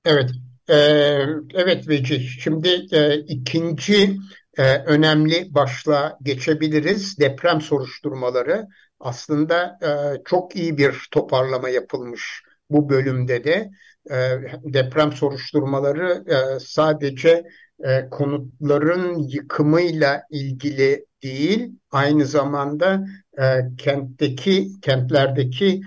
[0.04, 0.30] Evet,
[0.68, 2.20] ee, evet Veci.
[2.20, 4.16] Şimdi e, ikinci
[4.58, 7.18] e, önemli başlığa geçebiliriz.
[7.18, 8.66] Deprem soruşturmaları.
[9.00, 13.70] Aslında e, çok iyi bir toparlama yapılmış bu bölümde de.
[14.64, 16.24] Deprem soruşturmaları
[16.60, 17.44] sadece
[18.10, 23.04] konutların yıkımıyla ilgili değil, aynı zamanda
[23.78, 25.82] kentteki kentlerdeki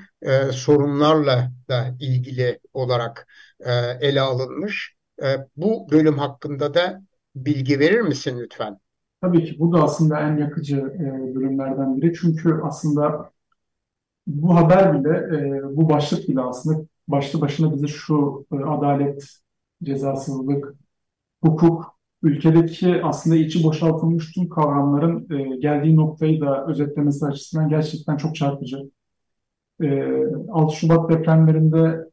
[0.51, 3.27] sorunlarla da ilgili olarak
[3.59, 4.95] e, ele alınmış.
[5.23, 5.25] E,
[5.57, 7.01] bu bölüm hakkında da
[7.35, 8.79] bilgi verir misin lütfen?
[9.21, 12.13] Tabii ki bu da aslında en yakıcı e, bölümlerden biri.
[12.13, 13.31] Çünkü aslında
[14.27, 19.25] bu haber bile, bu başlık bile aslında başlı başına bize şu adalet,
[19.83, 20.75] cezasızlık,
[21.43, 25.27] hukuk, ülkedeki aslında içi boşaltılmış tüm kavramların
[25.61, 28.77] geldiği noktayı da özetlemesi açısından gerçekten çok çarpıcı.
[29.81, 29.87] E,
[30.51, 32.09] 6 Şubat depremlerinde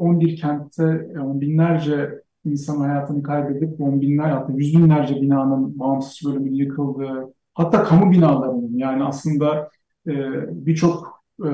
[0.00, 0.84] 11 kentte
[1.20, 7.34] on binlerce insan hayatını kaybedip on binler hatta yüz binlerce binanın bağımsız bölümü yıkıldı.
[7.54, 9.70] Hatta kamu binalarının yani aslında
[10.06, 10.12] e,
[10.66, 11.48] birçok e,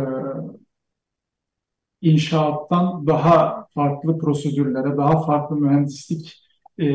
[2.00, 6.42] inşaattan daha farklı prosedürlere, daha farklı mühendislik
[6.78, 6.86] e,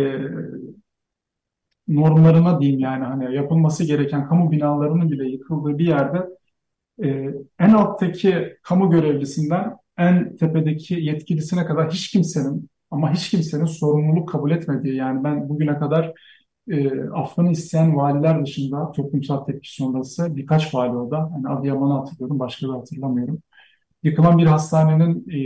[1.88, 6.30] normlarına diyeyim yani hani yapılması gereken kamu binalarının bile yıkıldığı bir yerde
[7.04, 14.30] e, en alttaki kamu görevlisinden en tepedeki yetkilisine kadar hiç kimsenin ama hiç kimsenin sorumluluk
[14.30, 16.14] kabul etmediği yani ben bugüne kadar
[16.72, 21.10] e, affını isteyen valiler dışında toplumsal tepki sonrası birkaç vali o.
[21.14, 23.40] Yani Adıyaman'ı hatırlıyorum, başka da hatırlamıyorum.
[24.04, 25.40] Yıkılan bir hastanenin e,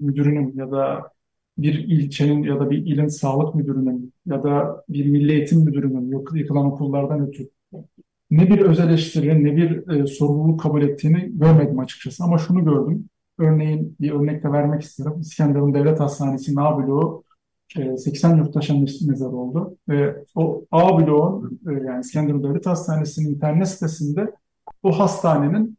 [0.00, 1.10] müdürünün ya da
[1.58, 6.66] bir ilçenin ya da bir ilin sağlık müdürünün ya da bir milli eğitim müdürünün yıkılan
[6.66, 7.48] okullardan ötürü
[8.30, 12.24] ne bir öz ne bir e, sorumluluk kabul ettiğini görmedim açıkçası.
[12.24, 13.08] Ama şunu gördüm.
[13.38, 15.20] Örneğin bir örnek de vermek isterim.
[15.20, 17.24] İskenderun Devlet Hastanesi A bloğu
[17.98, 18.74] 80 yurttaşa
[19.06, 19.76] mezar oldu.
[19.88, 24.34] Ve o A bloğun yani İskenderun Devlet Hastanesi'nin internet sitesinde
[24.82, 25.78] o hastanenin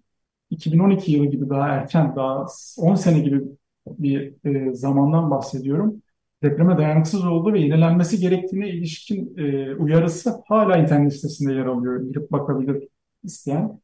[0.50, 2.46] 2012 yılı gibi daha erken, daha
[2.78, 3.44] 10 sene gibi
[3.86, 4.34] bir
[4.74, 6.02] zamandan bahsediyorum
[6.46, 12.02] depreme dayanıksız olduğu ve yenilenmesi gerektiğine ilişkin e, uyarısı hala internet sitesinde yer alıyor.
[12.02, 12.88] Girip bakabilir
[13.24, 13.80] isteyen.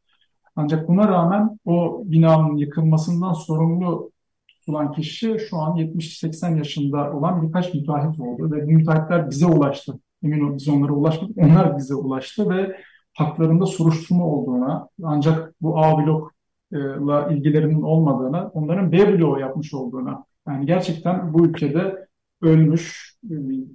[0.55, 4.11] Ancak buna rağmen o binanın yıkılmasından sorumlu
[4.47, 9.99] tutulan kişi şu an 70-80 yaşında olan birkaç müteahhit oldu ve müteahhitler bize ulaştı.
[10.23, 12.77] Emin olun biz onlara ulaşmadık, onlar bize ulaştı ve
[13.13, 20.65] haklarında soruşturma olduğuna ancak bu A blokla ilgilerinin olmadığına, onların B bloğu yapmış olduğuna yani
[20.65, 22.07] gerçekten bu ülkede
[22.41, 23.15] ölmüş,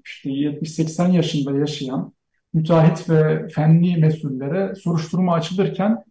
[0.05, 2.13] işte 70-80 yaşında yaşayan
[2.55, 6.05] müteahhit ve fenli mesullere soruşturma açılırken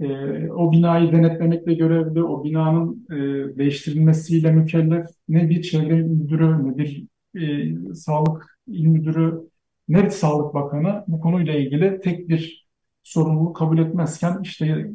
[0.00, 0.06] e,
[0.50, 3.16] o binayı denetlemekle görevli, o binanın e,
[3.58, 7.06] değiştirilmesiyle mükellef ne bir çevre müdürü, ne bir
[7.40, 9.40] e, sağlık il müdürü,
[9.88, 12.66] ne bir sağlık bakanı bu konuyla ilgili tek bir
[13.02, 14.90] sorumluluğu kabul etmezken işte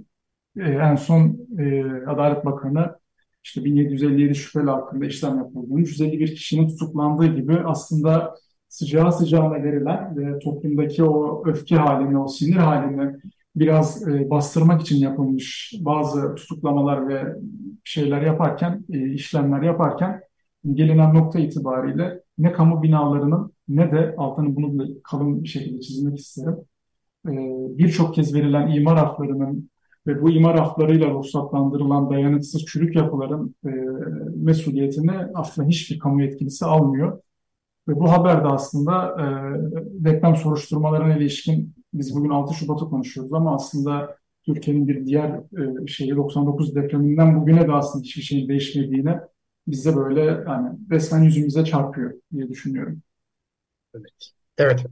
[0.60, 2.96] e, en son e, Adalet Bakanı
[3.44, 5.80] işte 1757 şüpheli hakkında işlem yapıldı.
[5.80, 8.36] 351 kişinin tutuklandığı gibi aslında
[8.70, 13.18] sıcağı sıcağına verilen ve toplumdaki o öfke halini, o sinir halini
[13.56, 17.36] biraz e, bastırmak için yapılmış bazı tutuklamalar ve
[17.84, 20.22] şeyler yaparken, e, işlemler yaparken
[20.74, 26.20] gelinen nokta itibariyle ne kamu binalarının ne de altını bunu da kalın bir şekilde çizmek
[26.20, 26.56] isterim.
[27.28, 27.32] E,
[27.78, 29.70] Birçok kez verilen imar haklarının
[30.08, 33.70] ve bu imar aflarıyla ruhsatlandırılan dayanıksız çürük yapıların e,
[34.36, 37.22] mesuliyetini aslında hiçbir kamu yetkilisi almıyor.
[37.88, 39.26] Ve bu haber de aslında e,
[40.06, 45.30] deprem soruşturmalarına ilişkin biz bugün 6 Şubat'ı konuşuyoruz ama aslında Türkiye'nin bir diğer
[45.84, 49.20] e, şeyi 99 depreminden bugüne de aslında hiçbir şeyin değişmediğine
[49.68, 53.02] bize böyle yani resmen yüzümüze çarpıyor diye düşünüyorum.
[53.96, 54.32] Evet.
[54.58, 54.86] Evet.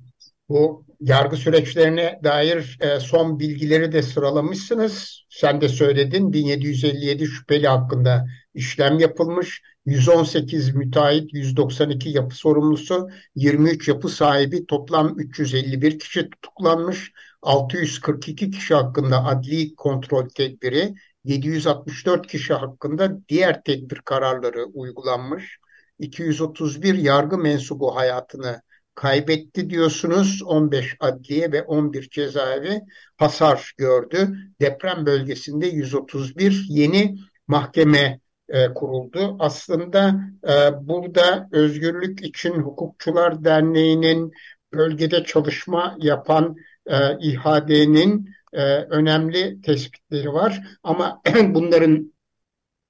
[0.49, 5.25] Bu yargı süreçlerine dair e, son bilgileri de sıralamışsınız.
[5.29, 9.61] Sen de söyledin 1757 şüpheli hakkında işlem yapılmış.
[9.85, 17.11] 118 müteahhit, 192 yapı sorumlusu, 23 yapı sahibi toplam 351 kişi tutuklanmış.
[17.41, 25.59] 642 kişi hakkında adli kontrol tedbiri, 764 kişi hakkında diğer tedbir kararları uygulanmış.
[25.99, 28.61] 231 yargı mensubu hayatını
[28.99, 30.43] kaybetti diyorsunuz.
[30.43, 32.81] 15 adliye ve 11 cezaevi
[33.17, 34.29] hasar gördü.
[34.61, 39.35] Deprem bölgesinde 131 yeni mahkeme e, kuruldu.
[39.39, 44.31] Aslında e, burada Özgürlük İçin Hukukçular Derneği'nin
[44.73, 50.61] bölgede çalışma yapan e, İHA'de'nin e, önemli tespitleri var.
[50.83, 52.13] Ama bunların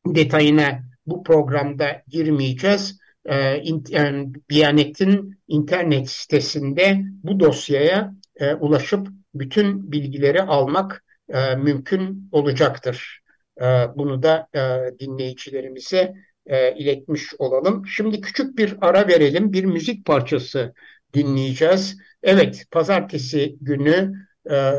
[0.06, 3.84] detayına bu programda girmeyeceğiz e, in,
[4.50, 13.22] Biyanet'in internet sitesinde bu dosyaya e, ulaşıp bütün bilgileri almak e, mümkün olacaktır.
[13.62, 13.66] E,
[13.96, 14.60] bunu da e,
[15.00, 16.14] dinleyicilerimize
[16.46, 17.88] e, iletmiş olalım.
[17.88, 19.54] Şimdi küçük bir ara verelim.
[19.54, 20.74] Bir müzik parçası
[21.14, 21.98] dinleyeceğiz.
[22.24, 24.14] Evet, pazartesi günü
[24.52, 24.74] e,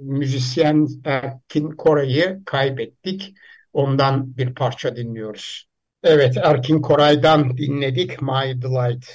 [0.00, 3.34] müzisyen Erkin Koray'ı kaybettik.
[3.72, 5.69] Ondan bir parça dinliyoruz.
[6.02, 9.06] Evet, Erkin Koray'dan dinledik My Delight.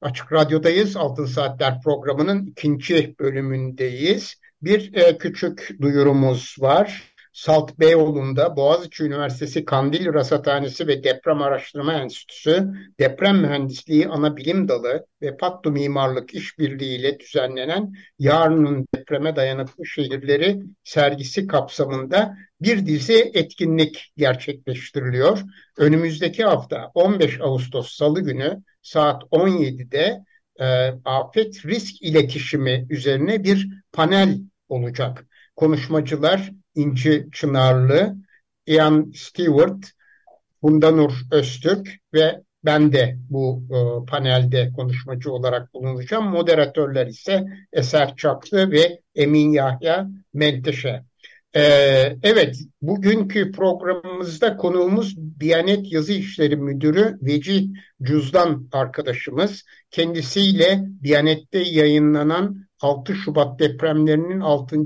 [0.00, 0.96] Açık Radyo'dayız.
[0.96, 4.34] Altın Saatler programının ikinci bölümündeyiz.
[4.62, 7.13] Bir e, küçük duyurumuz var.
[7.34, 15.06] Salt Beyoğlu'nda Boğaziçi Üniversitesi Kandil Rasathanesi ve Deprem Araştırma Enstitüsü Deprem Mühendisliği Ana Bilim Dalı
[15.22, 24.12] ve Pattu Mimarlık İşbirliği ile düzenlenen Yarının Depreme Dayanıklı Şehirleri sergisi kapsamında bir dizi etkinlik
[24.16, 25.40] gerçekleştiriliyor.
[25.78, 30.24] Önümüzdeki hafta 15 Ağustos Salı günü saat 17'de
[30.60, 30.66] e,
[31.04, 35.26] afet risk iletişimi üzerine bir panel olacak.
[35.56, 38.16] Konuşmacılar İnci Çınarlı,
[38.66, 39.90] Ian Stewart,
[40.60, 46.24] Hundanur Öztürk ve ben de bu e, panelde konuşmacı olarak bulunacağım.
[46.24, 51.04] Moderatörler ise Eser Çaklı ve Emin Yahya Menteşe.
[51.56, 57.68] Ee, evet, bugünkü programımızda konuğumuz Diyanet Yazı İşleri Müdürü Veci
[58.02, 59.64] Cüzdan arkadaşımız.
[59.90, 64.76] Kendisiyle Diyanet'te yayınlanan 6 Şubat depremlerinin 6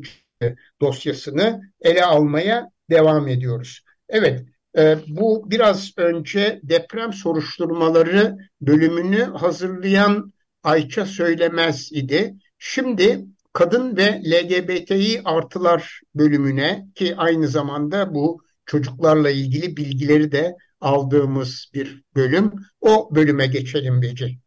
[0.80, 3.84] dosyasını ele almaya devam ediyoruz.
[4.08, 4.44] Evet,
[4.78, 12.34] e, bu biraz önce deprem soruşturmaları bölümünü hazırlayan Ayça Söylemez idi.
[12.58, 21.70] Şimdi kadın ve LGBTİ artılar bölümüne ki aynı zamanda bu çocuklarla ilgili bilgileri de aldığımız
[21.74, 22.52] bir bölüm.
[22.80, 24.38] O bölüme geçelim Beci.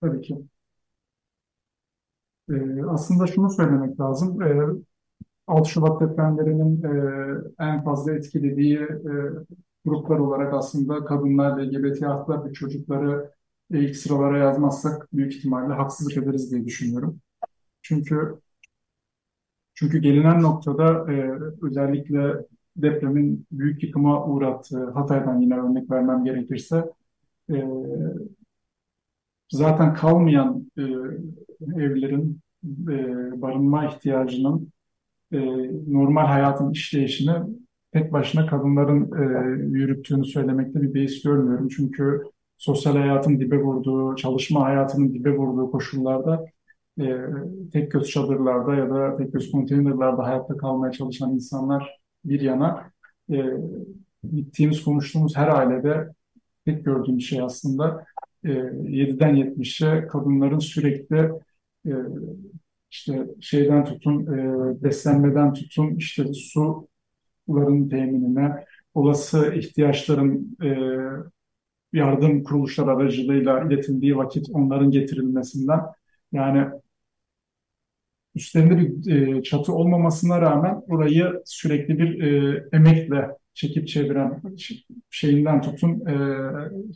[0.00, 0.34] Tabii ki.
[2.50, 2.54] Ee,
[2.88, 4.42] aslında şunu söylemek lazım.
[4.42, 4.56] Ee,
[5.46, 9.12] 6 Şubat depremlerinin e, en fazla etkilediği e,
[9.84, 13.30] gruplar olarak aslında kadınlar, LGBT artılar ve çocukları
[13.72, 17.20] e, ilk sıralara yazmazsak büyük ihtimalle haksızlık ederiz diye düşünüyorum.
[17.82, 18.40] Çünkü
[19.74, 26.84] çünkü gelinen noktada e, özellikle depremin büyük yıkıma uğrattığı Hatay'dan yine örnek vermem gerekirse
[27.50, 27.64] e,
[29.52, 30.82] zaten kalmayan e,
[31.76, 34.72] evlerin e, barınma ihtiyacının
[35.32, 35.38] e,
[35.92, 37.32] normal hayatın işleyişini
[37.92, 41.68] tek başına kadınların e, yürüttüğünü söylemekte bir beis görmüyorum.
[41.68, 42.22] Çünkü
[42.58, 46.44] sosyal hayatın dibe vurduğu, çalışma hayatının dibe vurduğu koşullarda
[47.00, 47.18] e,
[47.72, 52.90] tek göz çadırlarda ya da tek göz konteynerlarda hayatta kalmaya çalışan insanlar bir yana
[53.32, 53.44] e,
[54.34, 56.08] gittiğimiz, konuştuğumuz her ailede
[56.64, 58.04] tek gördüğümüz şey aslında
[58.44, 61.30] e, 7'den 70'e kadınların sürekli
[61.86, 61.92] e,
[62.94, 70.68] işte şeyden tutun, e, beslenmeden tutun, işte suların teminine, olası ihtiyaçların e,
[71.92, 75.80] yardım kuruluşlar aracılığıyla iletildiği vakit onların getirilmesinden
[76.32, 76.68] yani
[78.34, 84.42] üstlerinde bir e, çatı olmamasına rağmen orayı sürekli bir e, emekle çekip çeviren
[85.10, 86.16] şeyinden tutun, e,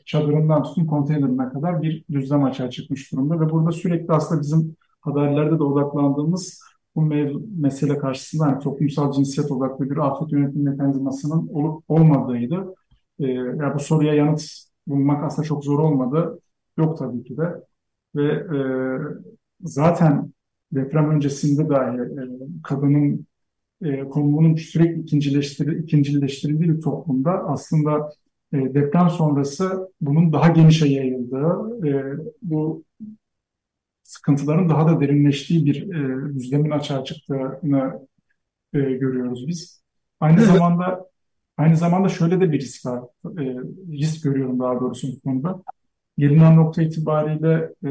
[0.07, 5.59] çadırından tutun konteynerine kadar bir düzlem açığa çıkmış durumda ve burada sürekli aslında bizim haberlerde
[5.59, 6.61] de odaklandığımız
[6.97, 7.03] bu
[7.57, 12.75] mesele karşısında yani toplumsal cinsiyet odaklı bir afet yönetim mekanizmasının olup olmadığıydı.
[13.21, 14.43] E, yani bu soruya yanıt
[14.87, 16.41] bulmak aslında çok zor olmadı.
[16.79, 17.55] Yok tabii ki de.
[18.17, 18.61] Ve e,
[19.61, 20.33] zaten
[20.73, 22.23] deprem öncesinde dahi e,
[22.63, 23.27] kadının
[23.83, 28.11] e, konumunun sürekli ikincileştirildiği, ikincileştirildiği bir toplumda aslında
[28.53, 32.85] e, deprem sonrası bunun daha genişe yayıldığı, e, bu
[34.09, 38.09] sıkıntıların daha da derinleştiği bir e, düzlemin açığa çıktığını
[38.75, 39.83] e, görüyoruz biz.
[40.21, 41.11] Aynı zamanda
[41.57, 43.43] aynı zamanda şöyle de bir risk var, e,
[43.93, 45.63] risk görüyorum daha doğrusu bu konuda.
[46.19, 47.91] Gelinen nokta itibariyle e,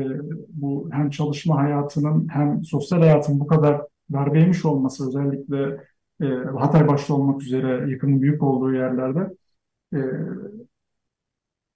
[0.49, 3.81] bu hem çalışma hayatının hem sosyal hayatın bu kadar
[4.13, 5.83] darbe yemiş olması özellikle
[6.21, 6.25] e,
[6.59, 9.33] Hatay başta olmak üzere yıkımın büyük olduğu yerlerde
[9.93, 9.99] e,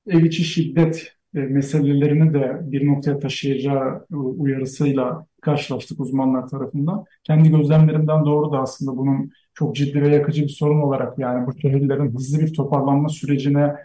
[0.07, 7.05] ev içi şiddet e, meselelerini de bir noktaya taşıyacağı uyarısıyla karşılaştık uzmanlar tarafından.
[7.23, 11.59] Kendi gözlemlerimden doğru da aslında bunun çok ciddi ve yakıcı bir sorun olarak yani bu
[11.59, 13.75] şehirlerin hızlı bir toparlanma sürecine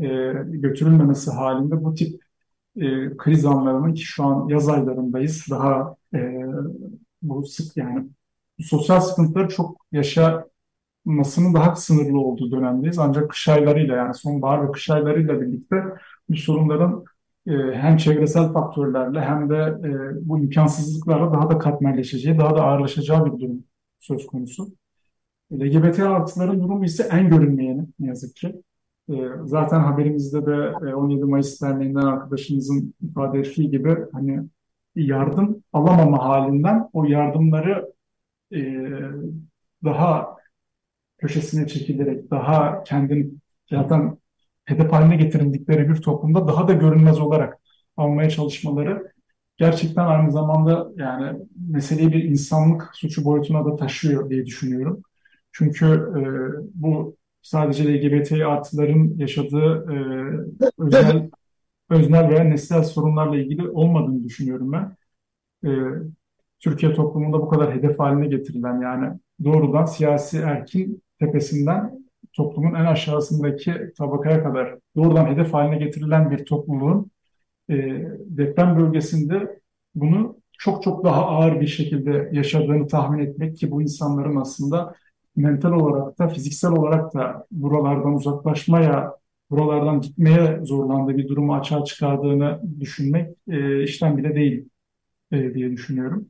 [0.00, 0.06] e,
[0.44, 2.20] götürülmemesi halinde bu tip
[2.76, 6.42] e, kriz anlarının ki şu an yaz aylarındayız daha e,
[7.22, 8.08] bu sık yani
[8.60, 12.98] sosyal sıkıntıları çok yaşamasının daha sınırlı olduğu dönemdeyiz.
[12.98, 15.76] Ancak kış aylarıyla yani sonbahar ve kış aylarıyla birlikte
[16.28, 17.04] bu sorunların
[17.46, 19.90] e, hem çevresel faktörlerle hem de e,
[20.28, 23.64] bu imkansızlıklarla daha da katmerleşeceği, daha da ağırlaşacağı bir durum
[23.98, 24.68] söz konusu.
[25.52, 28.62] LGBT artıların durumu ise en görünmeyeni ne yazık ki.
[29.10, 34.42] E, zaten haberimizde de 17 Mayıs Derneği'nden arkadaşımızın ifade ettiği gibi hani
[34.96, 37.92] yardım alamama halinden o yardımları
[39.84, 40.36] daha
[41.18, 43.30] köşesine çekilerek, daha kendini
[43.70, 44.18] zaten
[44.66, 47.58] hedef haline getirildikleri bir toplumda daha da görünmez olarak
[47.96, 49.12] almaya çalışmaları
[49.56, 55.02] gerçekten aynı zamanda yani meseleyi bir insanlık suçu boyutuna da taşıyor diye düşünüyorum.
[55.52, 56.20] Çünkü e,
[56.74, 59.96] bu sadece LGBT artıların yaşadığı e,
[60.78, 61.30] özel,
[61.90, 64.96] öznel veya nesnel sorunlarla ilgili olmadığını düşünüyorum ben.
[65.64, 65.70] E,
[66.60, 72.05] Türkiye toplumunda bu kadar hedef haline getirilen yani doğrudan siyasi erkin tepesinden
[72.36, 77.10] toplumun en aşağısındaki tabakaya kadar doğrudan hedef haline getirilen bir topluluğun
[77.70, 77.74] e,
[78.20, 79.60] deprem bölgesinde
[79.94, 84.94] bunu çok çok daha ağır bir şekilde yaşadığını tahmin etmek ki bu insanların aslında
[85.36, 89.12] mental olarak da fiziksel olarak da buralardan uzaklaşmaya,
[89.50, 94.68] buralardan gitmeye zorlandığı bir durumu açığa çıkardığını düşünmek e, işten bile değil
[95.32, 96.26] e, diye düşünüyorum.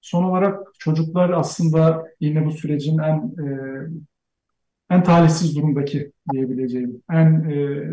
[0.00, 3.48] Son olarak çocuklar aslında yine bu sürecin en e,
[4.90, 7.86] en talihsiz durumdaki diyebileceğim, en e,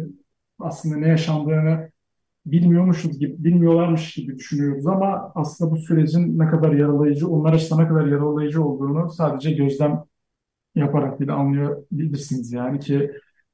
[0.60, 1.92] aslında ne yaşandığını
[2.46, 7.88] bilmiyormuşuz gibi, bilmiyorlarmış gibi düşünüyoruz ama aslında bu sürecin ne kadar yaralayıcı, onlar açısından ne
[7.90, 10.04] kadar yaralayıcı olduğunu sadece gözlem
[10.76, 12.52] yaparak bile anlayabilirsiniz.
[12.54, 13.12] Yani ki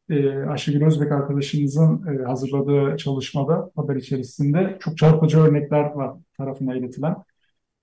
[0.09, 7.15] e, Ayşegül Özbek arkadaşımızın e, hazırladığı çalışmada haber içerisinde çok çarpıcı örnekler var tarafına iletilen.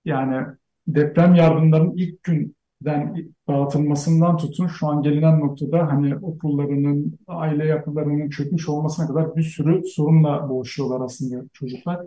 [0.05, 0.47] Yani
[0.87, 2.55] deprem yardımlarının ilk gün
[2.85, 3.15] den
[3.47, 9.83] dağıtılmasından tutun şu an gelinen noktada hani okullarının, aile yapılarının çökmüş olmasına kadar bir sürü
[9.87, 11.99] sorunla boğuşuyorlar aslında çocuklar.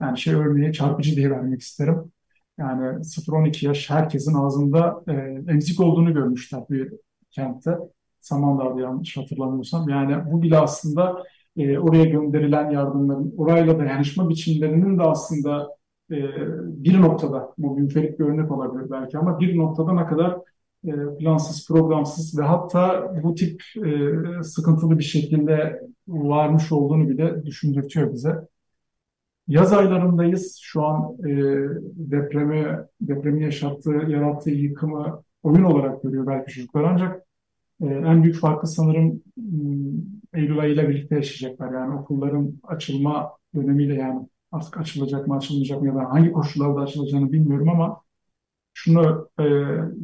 [0.00, 2.12] Yani şey örneği çarpıcı diye vermek isterim.
[2.58, 5.12] Yani 0-12 yaş herkesin ağzında e,
[5.52, 6.92] emzik olduğunu görmüşler bir
[7.30, 7.78] kentte.
[8.20, 9.88] Samandağ'da yanlış hatırlamıyorsam.
[9.88, 11.24] Yani bu bile aslında
[11.56, 15.68] e, oraya gönderilen yardımların, orayla dayanışma biçimlerinin de aslında
[16.12, 16.18] e,
[16.84, 20.38] bir noktada, bu münferit bir örnek olabilir belki ama bir noktada ne kadar
[20.86, 28.12] e, plansız, programsız ve hatta bu tip e, sıkıntılı bir şekilde varmış olduğunu bile düşündürtüyor
[28.12, 28.48] bize.
[29.48, 30.58] Yaz aylarındayız.
[30.62, 31.32] Şu an e,
[31.94, 37.22] depremi, depremi yaşattığı, yarattığı yıkımı oyun olarak görüyor belki çocuklar ancak
[37.82, 40.02] e, en büyük farkı sanırım hmm,
[40.34, 41.72] Eylül ayıyla birlikte yaşayacaklar.
[41.72, 47.32] Yani okulların açılma dönemiyle yani artık açılacak mı açılmayacak mı ya da hangi koşullarda açılacağını
[47.32, 48.00] bilmiyorum ama
[48.74, 49.44] şunu e,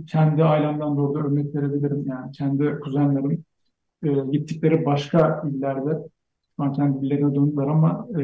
[0.06, 2.04] kendi ailemden de orada örnek verebilirim.
[2.06, 3.44] Yani kendi kuzenlerim
[4.02, 6.08] e, gittikleri başka illerde
[6.60, 8.18] şu kendi illerine döndüler ama e,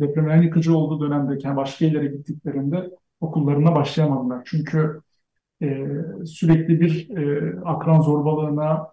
[0.00, 4.42] depremin en yıkıcı olduğu dönemde başka illere gittiklerinde okullarına başlayamadılar.
[4.44, 5.00] Çünkü
[5.62, 5.86] e,
[6.26, 8.88] sürekli bir e, akran zorbalığına,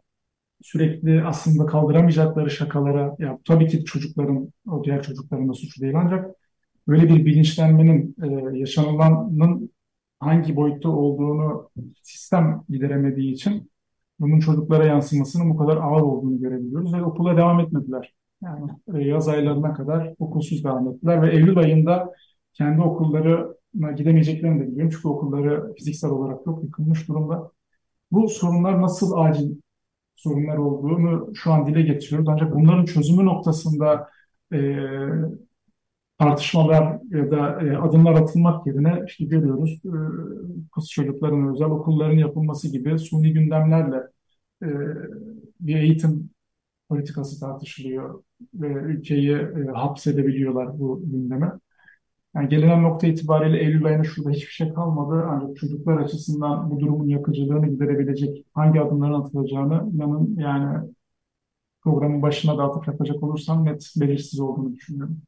[0.61, 6.35] sürekli aslında kaldıramayacakları şakalara, ya tabii ki çocukların, o diğer çocukların da suçu değil ancak
[6.87, 9.71] böyle bir bilinçlenmenin, e, yaşanılanın
[10.19, 11.69] hangi boyutta olduğunu
[12.03, 13.71] sistem gideremediği için
[14.19, 18.13] bunun çocuklara yansımasının bu kadar ağır olduğunu görebiliyoruz ve okula devam etmediler.
[18.43, 22.13] Yani e, yaz aylarına kadar okulsuz devam ettiler ve Eylül ayında
[22.53, 24.91] kendi okullarına gidemeyeceklerini de biliyorum.
[24.95, 27.51] Çünkü okulları fiziksel olarak çok yıkılmış durumda.
[28.11, 29.55] Bu sorunlar nasıl acil
[30.15, 32.29] sorunlar olduğunu şu an dile getiriyoruz.
[32.29, 34.09] Ancak bunların çözümü noktasında
[34.53, 34.57] e,
[36.21, 39.95] tartışmalar ya da e, adımlar atılmak yerine işte görüyoruz e,
[40.75, 43.97] kız çocukların özel okulların yapılması gibi suni gündemlerle
[44.63, 44.67] e,
[45.59, 46.29] bir eğitim
[46.89, 51.51] politikası tartışılıyor ve ülkeyi e, hapsedebiliyorlar bu gündeme.
[52.35, 55.25] Yani gelinen nokta itibariyle Eylül ayına şurada hiçbir şey kalmadı.
[55.29, 60.89] Ancak çocuklar açısından bu durumun yakıcılığını giderebilecek hangi adımların atılacağını inanın yani
[61.83, 65.21] programın başına da atıp yapacak olursam net belirsiz olduğunu düşünüyorum.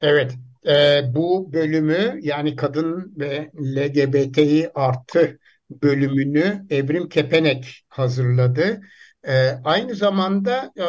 [0.00, 0.34] Evet,
[0.66, 5.38] e, bu bölümü yani kadın ve LGBTİ artı
[5.82, 8.80] bölümünü Evrim Kepenek hazırladı.
[9.24, 10.84] E, aynı zamanda e,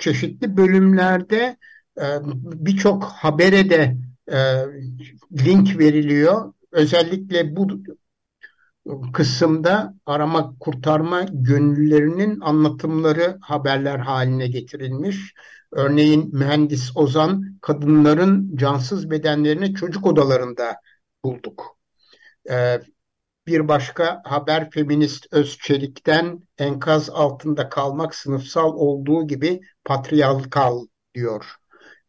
[0.00, 1.56] çeşitli bölümlerde
[2.00, 2.04] e,
[2.36, 3.96] birçok habere de
[4.32, 4.38] e,
[5.44, 6.52] link veriliyor.
[6.72, 7.68] Özellikle bu
[9.12, 15.34] kısımda arama kurtarma gönüllülerinin anlatımları haberler haline getirilmiş.
[15.72, 20.76] Örneğin mühendis Ozan kadınların cansız bedenlerini çocuk odalarında
[21.24, 21.78] bulduk.
[22.50, 22.80] Ee,
[23.46, 31.44] bir başka haber feminist Özçelik'ten enkaz altında kalmak sınıfsal olduğu gibi patriarkal diyor.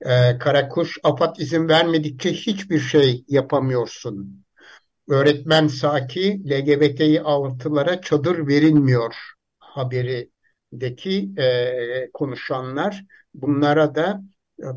[0.01, 4.46] Ee, Karakuş, AFAD izin vermedikçe hiçbir şey yapamıyorsun.
[5.07, 9.15] Öğretmen Saki, LGBTİ artılara çadır verilmiyor
[9.59, 13.03] haberindeki e, konuşanlar.
[13.33, 14.21] Bunlara da
[14.59, 14.67] e,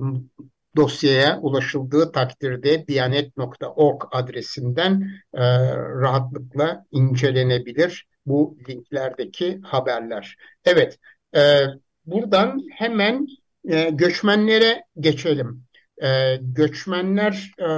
[0.76, 5.42] dosyaya ulaşıldığı takdirde biyanet.org adresinden e,
[5.76, 10.36] rahatlıkla incelenebilir bu linklerdeki haberler.
[10.64, 10.98] Evet,
[11.36, 11.60] e,
[12.06, 13.26] buradan hemen
[13.68, 15.64] e, göçmenlere geçelim.
[16.02, 17.68] E, göçmenler e,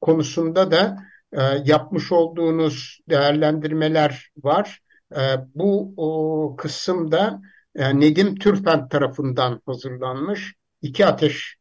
[0.00, 0.96] konusunda da
[1.36, 4.80] e, yapmış olduğunuz değerlendirmeler var.
[5.16, 5.20] E,
[5.54, 7.40] bu kısımda
[7.74, 10.54] e, Nedim Türfent tarafından hazırlanmış.
[10.82, 11.56] İki ateş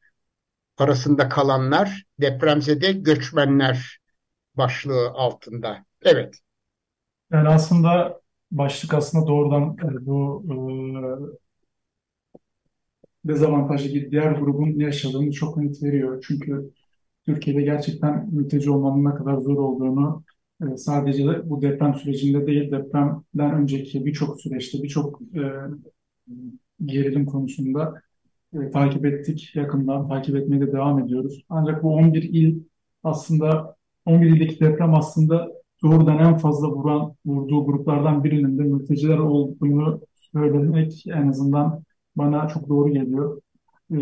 [0.78, 4.00] arasında kalanlar depremzede göçmenler
[4.56, 5.86] başlığı altında.
[6.04, 6.36] Evet.
[7.32, 8.22] Yani aslında
[8.52, 10.56] başlık aslında doğrudan bu e,
[13.28, 16.24] dezavantajlı diğer grubun yaşadığını çok net veriyor.
[16.28, 16.72] Çünkü
[17.26, 20.24] Türkiye'de gerçekten mülteci olmanın ne kadar zor olduğunu
[20.62, 25.42] e, sadece bu deprem sürecinde değil, depremden önceki birçok süreçte, birçok e,
[26.86, 28.02] gerilim konusunda
[28.54, 31.46] e, takip ettik yakından, takip etmeye de devam ediyoruz.
[31.50, 32.64] Ancak bu 11 il
[33.04, 35.52] aslında 11 ildeki deprem aslında
[35.84, 40.02] doğrudan en fazla vuran, vurduğu gruplardan birinin de mülteciler olduğunu
[40.34, 41.84] söylemek en azından
[42.16, 43.42] bana çok doğru geliyor.
[43.92, 43.96] Ee,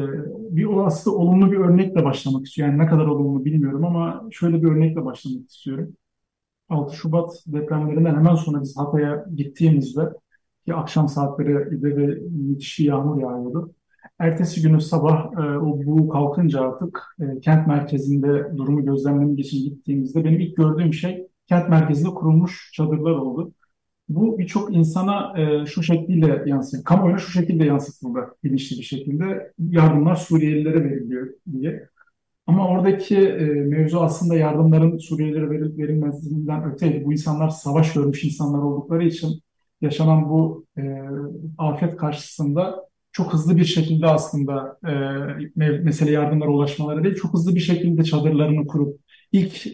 [0.55, 2.73] bir aslında olumlu bir örnekle başlamak istiyorum.
[2.75, 5.93] Yani ne kadar olumlu bilmiyorum ama şöyle bir örnekle başlamak istiyorum.
[6.69, 10.01] 6 Şubat depremlerinden hemen sonra biz Hatay'a gittiğimizde
[10.65, 13.75] ki akşam saatleri de müthiş yağmur yağıyordu.
[14.19, 20.25] Ertesi günü sabah e, o bu kalkınca artık e, kent merkezinde durumu gözlemlemek için gittiğimizde
[20.25, 23.53] benim ilk gördüğüm şey kent merkezinde kurulmuş çadırlar oldu.
[24.15, 26.83] Bu birçok insana e, şu şekilde yansıyor.
[26.83, 29.53] Kamuoyuna şu şekilde yansıtıldı bilinçli bir şekilde.
[29.59, 31.89] Yardımlar Suriyelilere veriliyor diye.
[32.47, 37.05] Ama oradaki e, mevzu aslında yardımların Suriyelilere veril, verilmesinden öteydi.
[37.05, 39.43] Bu insanlar savaş görmüş insanlar oldukları için
[39.81, 40.81] yaşanan bu e,
[41.57, 44.93] afet karşısında çok hızlı bir şekilde aslında e,
[45.55, 48.99] mesele yardımlara ulaşmaları değil, çok hızlı bir şekilde çadırlarını kurup
[49.31, 49.67] ilk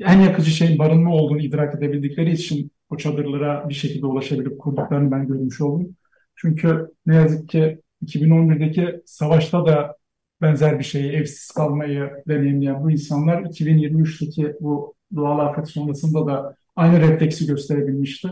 [0.00, 5.26] en yakıcı şeyin barınma olduğunu idrak edebildikleri için o çadırlara bir şekilde ulaşabilip kurduklarını ben
[5.26, 5.96] görmüş oldum.
[6.36, 9.96] Çünkü ne yazık ki 2011'deki savaşta da
[10.42, 17.00] benzer bir şeyi, evsiz kalmayı deneyimleyen bu insanlar 2023'teki bu doğal afet sonrasında da aynı
[17.00, 18.28] refleksi gösterebilmişti.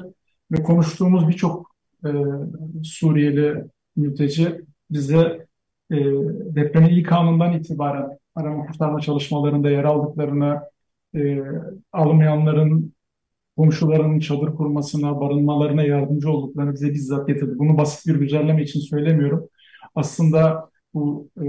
[0.53, 2.09] Ve konuştuğumuz birçok e,
[2.85, 3.65] Suriyeli
[3.97, 5.47] mülteci bize
[5.91, 5.97] e,
[6.55, 10.61] depremin ilk anından itibaren arama kurtarma çalışmalarında yer aldıklarını,
[11.15, 11.39] e,
[11.93, 12.95] almayanların
[13.61, 17.59] komşularının çadır kurmasına, barınmalarına yardımcı olduklarını bize bizzat getirdi.
[17.59, 19.49] Bunu basit bir güncelleme için söylemiyorum.
[19.95, 21.47] Aslında bu e,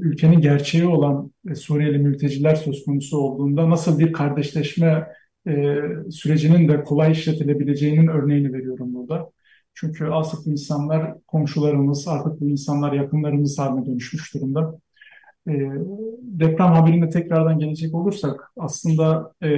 [0.00, 5.06] ülkenin gerçeği olan e, Suriyeli mülteciler söz konusu olduğunda nasıl bir kardeşleşme
[5.48, 5.76] e,
[6.10, 9.30] sürecinin de kolay işletilebileceğinin örneğini veriyorum burada.
[9.74, 14.80] Çünkü artık insanlar komşularımız, artık bu insanlar yakınlarımız haline dönüşmüş durumda.
[15.48, 15.52] E,
[16.22, 19.48] deprem haberine tekrardan gelecek olursak aslında e,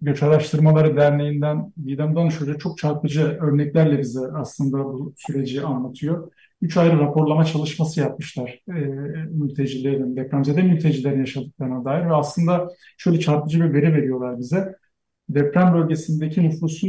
[0.00, 6.32] Göç Araştırmaları Derneği'nden Didem Danış çok çarpıcı örneklerle bize aslında bu süreci anlatıyor.
[6.62, 8.72] Üç ayrı raporlama çalışması yapmışlar e,
[9.30, 12.68] mültecilerin, depremzede mültecilerin yaşadıklarına dair ve aslında
[12.98, 14.74] şöyle çarpıcı bir veri veriyorlar bize.
[15.28, 16.88] Deprem bölgesindeki nüfusun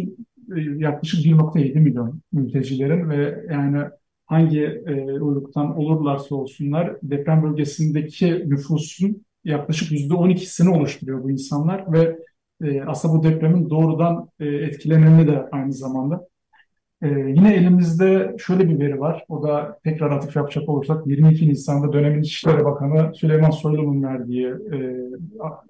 [0.57, 3.83] e, yaklaşık 1.7 milyon mültecilerin ve yani
[4.32, 12.17] hangi e, uyruktan olurlarsa olsunlar deprem bölgesindeki nüfusun yaklaşık %12'sini oluşturuyor bu insanlar ve
[12.63, 16.27] e, aslında bu depremin doğrudan e, etkileneni de aynı zamanda.
[17.01, 19.25] E, yine elimizde şöyle bir veri var.
[19.29, 24.77] O da tekrar atıf yapacak olursak 22 Nisan'da dönemin İçişleri Bakanı Süleyman Soylu'nun verdiği e,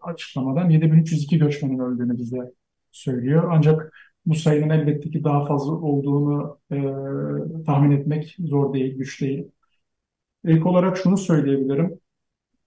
[0.01, 2.51] açıklamadan 7302 göçmenin öldüğünü bize
[2.91, 3.49] söylüyor.
[3.51, 3.93] Ancak
[4.25, 6.75] bu sayının elbette ki daha fazla olduğunu e,
[7.65, 9.51] tahmin etmek zor değil, güç değil.
[10.45, 11.99] İlk olarak şunu söyleyebilirim.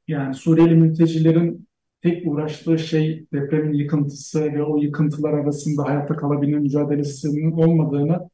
[0.08, 1.68] Yani Suriyeli mültecilerin
[2.02, 8.30] tek uğraştığı şey depremin yıkıntısı ve o yıkıntılar arasında hayatta kalabilme mücadelesinin olmadığını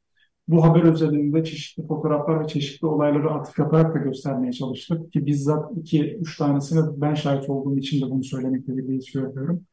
[0.48, 5.12] bu haber özelinde çeşitli fotoğraflar ve çeşitli olayları atıf yaparak da göstermeye çalıştık.
[5.12, 9.66] Ki bizzat iki, üç tanesine ben şahit olduğum için de bunu söylemekle bir beis görüyorum.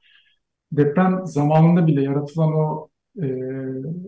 [0.71, 2.89] Deprem zamanında bile yaratılan o
[3.21, 3.27] e,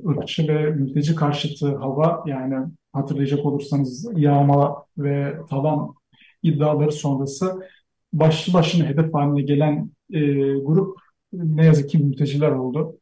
[0.10, 5.93] ırkçı ve mülteci karşıtı hava yani hatırlayacak olursanız yağma ve tavan
[6.43, 7.60] iddiaları sonrası
[8.14, 10.20] başlı başına hedef haline gelen e,
[10.60, 10.97] grup
[11.34, 12.97] ne yazık ki mülteciler oldu.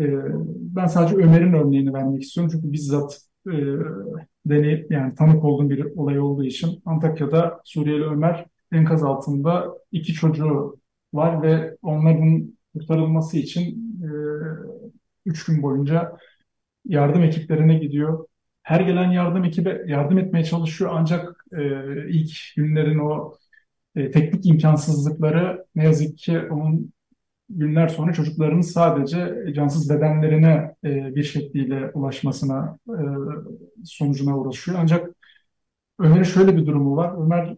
[0.00, 0.04] E,
[0.60, 3.52] ben sadece Ömer'in örneğini vermek istiyorum çünkü bizzat e,
[4.46, 10.76] deneyip yani tanık olduğum bir olay olduğu için Antakya'da Suriyeli Ömer enkaz altında iki çocuğu
[11.14, 13.62] var ve onların kurtarılması için
[14.02, 14.08] e,
[15.28, 16.16] üç gün boyunca
[16.86, 18.26] yardım ekiplerine gidiyor.
[18.62, 21.62] Her gelen yardım ekibe yardım etmeye çalışıyor ancak e,
[22.10, 23.34] ilk günlerin o
[23.96, 26.92] e, teknik imkansızlıkları ne yazık ki onun
[27.50, 33.02] günler sonra çocuklarının sadece cansız bedenlerine e, bir şekliyle ulaşmasına e,
[33.84, 34.78] sonucuna uğraşıyor.
[34.80, 35.10] Ancak
[35.98, 37.24] Ömer'in şöyle bir durumu var.
[37.24, 37.56] Ömer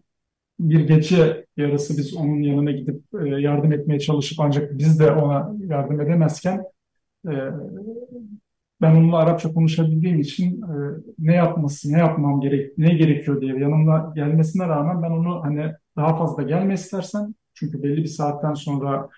[0.59, 5.53] bir gece yarısı biz onun yanına gidip e, yardım etmeye çalışıp ancak biz de ona
[5.67, 6.63] yardım edemezken
[8.81, 10.73] ben onunla Arapça konuşabildiğim için e,
[11.19, 16.17] ne yapması, ne yapmam gerek, ne gerekiyor diye yanımda gelmesine rağmen ben onu hani daha
[16.17, 19.09] fazla gelme istersen çünkü belli bir saatten sonra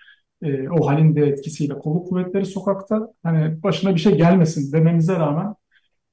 [0.42, 5.54] e, o halin de etkisiyle kolluk kuvvetleri sokakta hani başına bir şey gelmesin dememize rağmen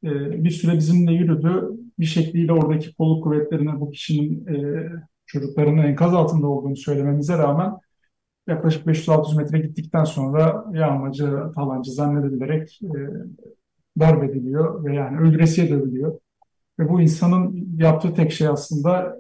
[0.04, 0.10] e,
[0.44, 1.70] bir süre bizimle yürüdü.
[2.00, 4.90] Bir şekliyle oradaki kolluk kuvvetlerine bu kişinin e,
[5.26, 7.72] çocuklarının enkaz altında olduğunu söylememize rağmen
[8.48, 13.00] yaklaşık 500-600 metre gittikten sonra yağmacı, falancı zannedilerek e,
[14.00, 16.20] darp ediliyor ve yani öldüresiye dövülüyor.
[16.80, 19.18] Ve bu insanın yaptığı tek şey aslında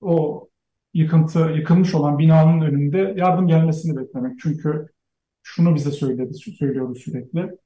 [0.00, 0.48] o
[0.94, 4.40] yıkıntı, yıkılmış olan binanın önünde yardım gelmesini beklemek.
[4.40, 4.86] Çünkü
[5.42, 7.58] şunu bize söyledi, söylüyordu sürekli.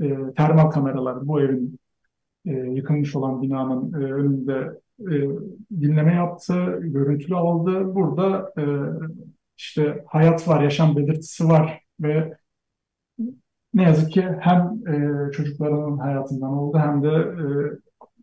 [0.00, 1.78] E, termal kameralar bu evin
[2.46, 5.14] e, yıkılmış olan binanın e, önünde e,
[5.80, 7.94] dinleme yaptı, görüntülü aldı.
[7.94, 8.64] Burada e,
[9.60, 12.34] işte hayat var, yaşam belirtisi var ve
[13.74, 14.58] ne yazık ki hem
[14.88, 17.44] e, çocuklarının hayatından oldu hem de e,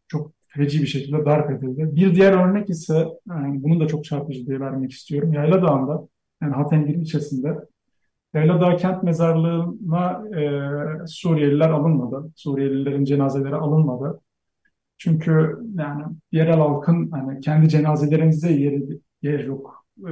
[0.08, 1.96] çok feci bir şekilde darp edildi.
[1.96, 5.34] Bir diğer örnek ise yani bunu da çok çarpıcı diye vermek istiyorum.
[5.34, 6.08] Yayla
[6.42, 7.58] yani Hatengir ilçesinde
[8.36, 12.32] Dağı kent mezarlığına e, Suriyeliler alınmadı.
[12.36, 14.22] Suriyelilerin cenazeleri alınmadı.
[14.98, 20.12] Çünkü yani yerel halkın hani kendi cenazelerimize yeri, yer yok e,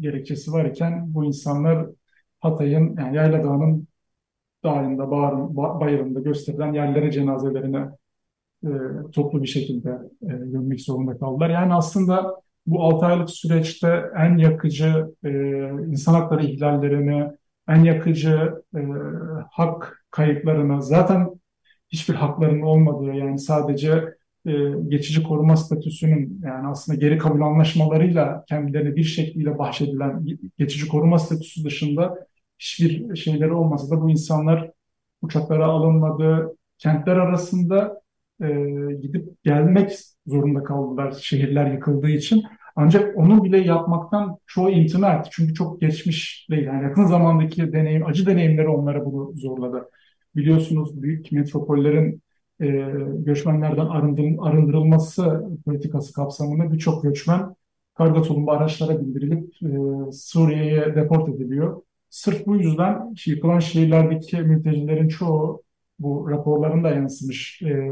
[0.00, 1.86] gerekçesi var iken bu insanlar
[2.40, 3.88] Hatay'ın yani Yayla Dağı'nın
[4.64, 7.88] dağında, bağrın, bayırında gösterilen yerlere cenazelerine
[8.64, 8.70] e,
[9.14, 9.90] toplu bir şekilde
[10.22, 11.50] e, gömmek zorunda kaldılar.
[11.50, 15.30] Yani aslında bu 6 aylık süreçte en yakıcı e,
[15.88, 17.30] insan hakları ihlallerini,
[17.68, 18.80] en yakıcı e,
[19.50, 21.30] hak kayıplarını, zaten
[21.88, 24.15] hiçbir haklarının olmadığı yani sadece
[24.46, 24.52] e,
[24.88, 30.26] geçici koruma statüsünün yani aslında geri kabul anlaşmalarıyla kendilerine bir şekilde bahşedilen
[30.58, 32.26] geçici koruma statüsü dışında
[32.58, 34.70] hiçbir şeyleri olmasa da bu insanlar
[35.22, 36.56] uçaklara alınmadı.
[36.78, 38.00] Kentler arasında
[38.42, 38.46] e,
[39.02, 39.92] gidip gelmek
[40.26, 42.42] zorunda kaldılar şehirler yıkıldığı için.
[42.76, 45.28] Ancak onu bile yapmaktan çoğu imtina etti.
[45.32, 46.64] Çünkü çok geçmiş değil.
[46.64, 49.90] Yani yakın zamandaki deneyim, acı deneyimleri onlara bunu zorladı.
[50.36, 52.22] Biliyorsunuz büyük metropollerin
[52.60, 52.66] e,
[53.18, 53.86] göçmenlerden
[54.40, 57.56] arındırılması politikası kapsamında birçok göçmen
[57.94, 59.68] karga tulumba araçlara bindirilip e,
[60.12, 61.82] Suriye'ye deport ediliyor.
[62.10, 65.62] Sırf bu yüzden yıkılan şehirlerdeki mültecilerin çoğu
[65.98, 67.90] bu raporlarında yansımış e,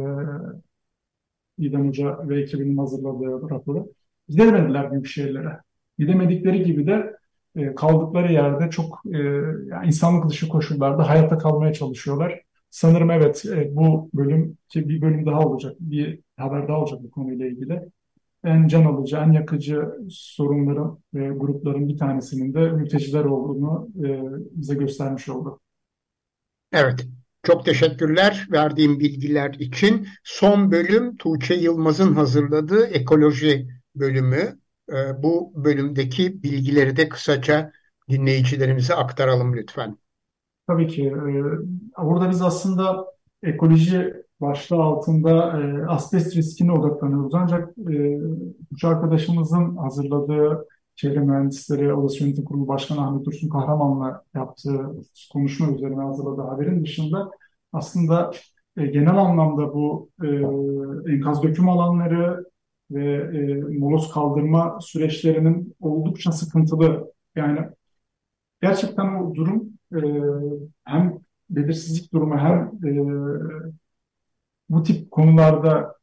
[1.58, 3.92] İdem Hoca ve ekibinin hazırladığı raporu.
[4.28, 5.60] Gidemediler büyük şehirlere.
[5.98, 7.16] Gidemedikleri gibi de
[7.56, 9.40] e, kaldıkları yerde çok e,
[9.86, 12.40] insanlık dışı koşullarda hayatta kalmaya çalışıyorlar.
[12.74, 17.10] Sanırım evet e, bu bölüm ki bir bölüm daha olacak, bir haber daha olacak bu
[17.10, 17.80] konuyla ilgili.
[18.44, 24.08] En can alıcı, en yakıcı sorunların ve grupların bir tanesinin de mülteciler olduğunu e,
[24.50, 25.60] bize göstermiş oldu.
[26.72, 27.06] Evet,
[27.42, 30.08] çok teşekkürler verdiğim bilgiler için.
[30.24, 34.58] Son bölüm Tuğçe Yılmaz'ın hazırladığı ekoloji bölümü.
[34.92, 37.72] E, bu bölümdeki bilgileri de kısaca
[38.10, 39.98] dinleyicilerimize aktaralım lütfen.
[40.66, 41.06] Tabii ki.
[41.06, 43.06] E, burada biz aslında
[43.42, 47.34] ekoloji başlığı altında e, asbest riskine odaklanıyoruz.
[47.34, 47.78] Ancak
[48.82, 54.92] e, arkadaşımızın hazırladığı Çevre Mühendisleri Odası Yönetim Kurulu Başkanı Ahmet Dursun Kahraman'la yaptığı
[55.32, 57.30] konuşma üzerine hazırladığı haberin dışında
[57.72, 58.32] aslında
[58.76, 60.26] e, genel anlamda bu e,
[61.14, 62.44] enkaz döküm alanları
[62.90, 67.12] ve e, moloz kaldırma süreçlerinin oldukça sıkıntılı.
[67.36, 67.60] Yani
[68.62, 70.00] gerçekten o durum e,
[70.84, 71.18] hem
[71.50, 72.90] belirsizlik durumu hem e,
[74.68, 75.94] bu tip konularda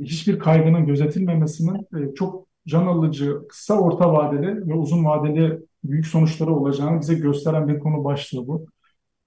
[0.00, 6.54] hiçbir kaygının gözetilmemesinin e, çok can alıcı, kısa orta vadeli ve uzun vadeli büyük sonuçları
[6.54, 8.66] olacağını bize gösteren bir konu başlığı bu.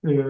[0.08, 0.26] E,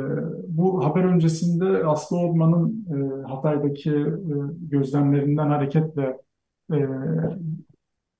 [0.48, 6.18] bu haber öncesinde Aslı Orman'ın e, Hatay'daki e, gözlemlerinden hareketle
[6.74, 6.78] e,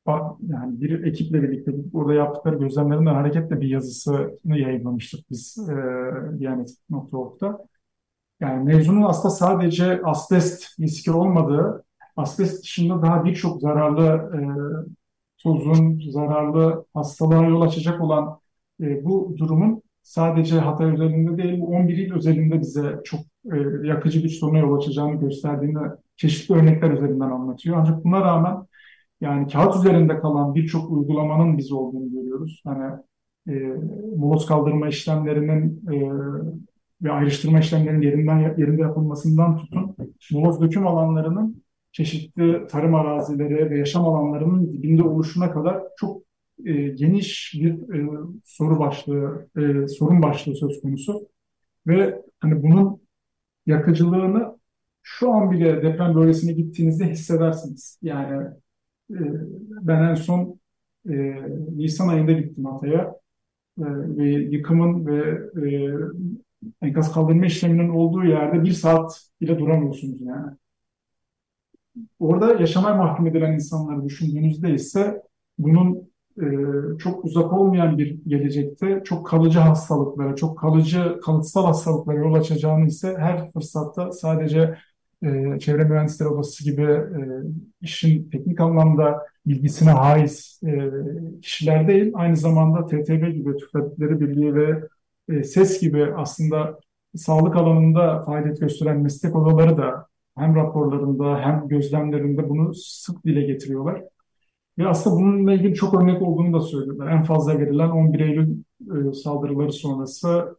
[0.08, 5.74] yani bir ekiple birlikte orada yaptıkları gözlemlerinden hareketle bir yazısını yayınlamıştık biz e,
[6.40, 7.68] Diyanet.org'da.
[8.40, 11.84] Yani mevzunun aslında sadece asbest riski olmadığı,
[12.16, 14.40] asbest dışında daha birçok zararlı e,
[15.38, 18.40] tozun, zararlı hastalığa yol açacak olan
[18.82, 23.20] e, bu durumun sadece Hatay özelinde değil, 11 il özelinde bize çok
[23.54, 25.80] e, yakıcı bir soruna yol açacağını gösterdiğini
[26.16, 27.78] çeşitli örnekler üzerinden anlatıyor.
[27.80, 28.58] Ancak buna rağmen
[29.24, 32.62] yani kağıt üzerinde kalan birçok uygulamanın biz olduğunu görüyoruz.
[32.66, 32.94] Hani
[33.50, 33.54] e,
[34.18, 35.96] moloz kaldırma işlemlerinin e,
[37.02, 39.96] ve ayrıştırma işlemlerinin yerinden yerinde yapılmasından tutun,
[40.32, 46.22] moloz döküm alanlarının çeşitli tarım arazileri ve yaşam alanlarının dibinde oluşuna kadar çok
[46.66, 48.10] e, geniş bir e,
[48.44, 51.30] soru başlığı, e, sorun başlığı söz konusu.
[51.88, 53.02] Ve hani bunun
[53.66, 54.58] yakıcılığını
[55.02, 58.00] şu an bile deprem bölgesine gittiğinizde hissedersiniz.
[58.02, 58.48] Yani
[59.82, 60.60] ben en son
[61.10, 61.14] e,
[61.76, 63.16] Nisan ayında gittim Hatay'a
[63.80, 63.84] e,
[64.18, 65.20] ve yıkımın ve
[65.68, 65.94] e,
[66.82, 70.58] enkaz kaldırma işleminin olduğu yerde bir saat bile duramıyorsunuz yani.
[72.20, 75.22] Orada yaşamaya mahkum edilen insanları düşündüğünüzde ise
[75.58, 76.10] bunun
[76.42, 76.46] e,
[77.00, 83.16] çok uzak olmayan bir gelecekte çok kalıcı hastalıklara, çok kalıcı kalıtsal hastalıklara yol açacağını ise
[83.18, 84.76] her fırsatta sadece
[85.24, 87.22] e, Çevre Mühendisleri Odası gibi e,
[87.82, 90.92] işin teknik anlamda bilgisine haiz e,
[91.42, 96.80] kişiler değil, aynı zamanda TTB gibi Tüfekleri Birliği ve SES gibi aslında
[97.16, 100.08] sağlık alanında faaliyet gösteren meslek odaları da
[100.38, 104.04] hem raporlarında hem gözlemlerinde bunu sık dile getiriyorlar.
[104.78, 107.12] Ve aslında bununla ilgili çok örnek olduğunu da söylüyorlar.
[107.12, 108.64] En fazla verilen 11 Eylül
[109.14, 110.56] saldırıları sonrası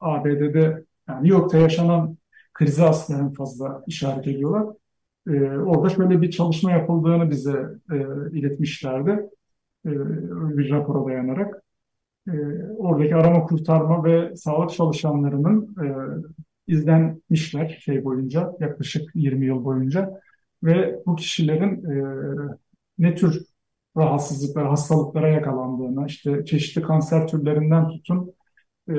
[0.00, 2.16] ABD'de yani New York'ta yaşanan
[2.58, 4.76] krizi aslında en fazla işaret ediyorlar.
[5.28, 7.96] E, orada şöyle bir çalışma yapıldığını bize e,
[8.38, 9.10] iletmişlerdi.
[9.86, 9.90] E,
[10.58, 11.62] bir rapora dayanarak.
[12.28, 12.32] E,
[12.78, 15.86] oradaki arama kurtarma ve sağlık çalışanlarının e,
[16.72, 20.20] izlenmişler şey boyunca, yaklaşık 20 yıl boyunca
[20.62, 21.96] ve bu kişilerin e,
[22.98, 23.46] ne tür
[23.96, 28.32] rahatsızlıklara, hastalıklara yakalandığını, işte çeşitli kanser türlerinden tutun
[28.88, 28.94] e,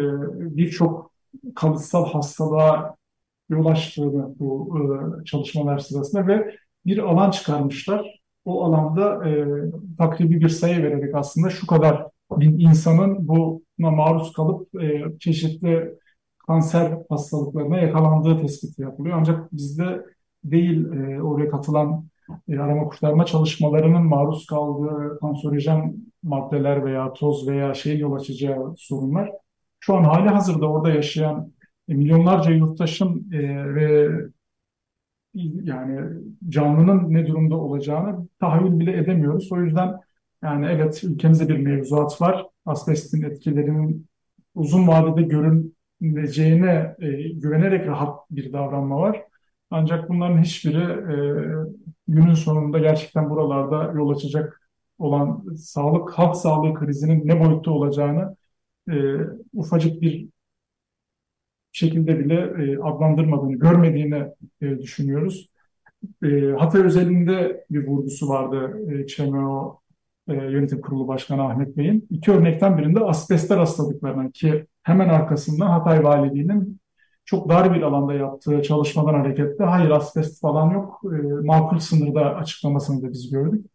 [0.57, 1.11] birçok
[1.55, 2.96] kalıtsal hastalığa
[3.49, 8.19] yol açtığını bu e, çalışmalar sırasında ve bir alan çıkarmışlar.
[8.45, 9.45] O alanda e,
[9.97, 15.97] takribi bir sayı vererek aslında şu kadar bin insanın buna maruz kalıp e, çeşitli
[16.47, 19.17] kanser hastalıklarına yakalandığı tespiti yapılıyor.
[19.19, 20.05] Ancak bizde
[20.43, 22.05] değil e, oraya katılan
[22.49, 29.31] e, arama kurtarma çalışmalarının maruz kaldığı kanserojen maddeler veya toz veya şey yol açacağı sorunlar.
[29.79, 31.53] Şu an hali hazırda orada yaşayan
[31.87, 34.09] milyonlarca yurttaşın e, ve
[35.63, 39.51] yani canlının ne durumda olacağını tahayyül bile edemiyoruz.
[39.51, 39.99] O yüzden
[40.43, 42.45] yani evet ülkemizde bir mevzuat var.
[42.65, 44.07] Asbestin etkilerinin
[44.55, 49.23] uzun vadede görüleceğine e, güvenerek rahat bir davranma var.
[49.71, 51.15] Ancak bunların hiçbiri e,
[52.07, 54.61] günün sonunda gerçekten buralarda yol açacak
[54.99, 58.35] olan sağlık, halk sağlığı krizinin ne boyutta olacağını
[58.89, 58.95] e,
[59.53, 60.29] ufacık bir
[61.77, 64.23] şekilde bile e, adlandırmadığını, görmediğini
[64.61, 65.49] e, düşünüyoruz.
[66.23, 66.27] E,
[66.59, 69.79] Hatay özelinde bir vurgusu vardı e, ÇMO
[70.27, 72.07] e, Yönetim Kurulu Başkanı Ahmet Bey'in.
[72.09, 76.79] İki örnekten birinde asbestler hastalıklarına ki hemen arkasından Hatay Valiliği'nin
[77.25, 83.03] çok dar bir alanda yaptığı çalışmadan hareketle hayır asbest falan yok, e, makul sınırda açıklamasını
[83.03, 83.65] da biz gördük.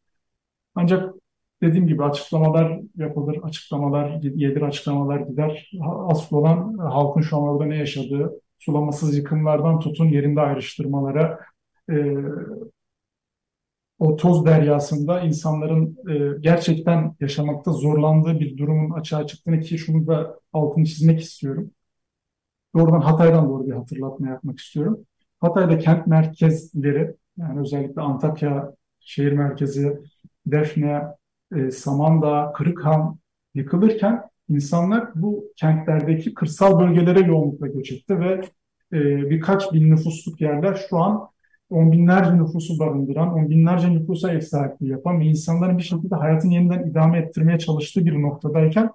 [0.75, 1.15] Ancak
[1.63, 5.71] dediğim gibi açıklamalar yapılır, açıklamalar gelir, açıklamalar gider.
[6.09, 11.39] Asıl olan halkın şu an orada ne yaşadığı, sulamasız yıkımlardan tutun yerinde ayrıştırmalara,
[11.91, 12.17] e,
[13.99, 20.41] o toz deryasında insanların e, gerçekten yaşamakta zorlandığı bir durumun açığa çıktığını ki şunu da
[20.53, 21.71] altını çizmek istiyorum.
[22.77, 25.07] Doğrudan Hatay'dan doğru bir hatırlatma yapmak istiyorum.
[25.41, 29.99] Hatay'da kent merkezleri yani özellikle Antakya şehir merkezi,
[30.47, 31.03] Defne,
[31.57, 33.19] e, Samandağ, Kırıkhan
[33.55, 38.41] yıkılırken insanlar bu kentlerdeki kırsal bölgelere yoğunlukla göç etti ve
[38.93, 41.29] e, birkaç bin nüfusluk yerler şu an
[41.71, 46.55] on binlerce nüfusu barındıran, on binlerce nüfusa ev sahipliği yapan ve insanların bir şekilde hayatını
[46.55, 48.91] yeniden idame ettirmeye çalıştığı bir noktadayken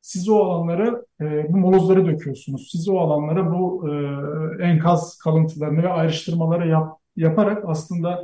[0.00, 2.68] siz o alanlara e, bu molozları döküyorsunuz.
[2.72, 3.92] Siz o alanlara bu e,
[4.64, 8.22] enkaz kalıntılarını ve ayrıştırmaları yap, yaparak aslında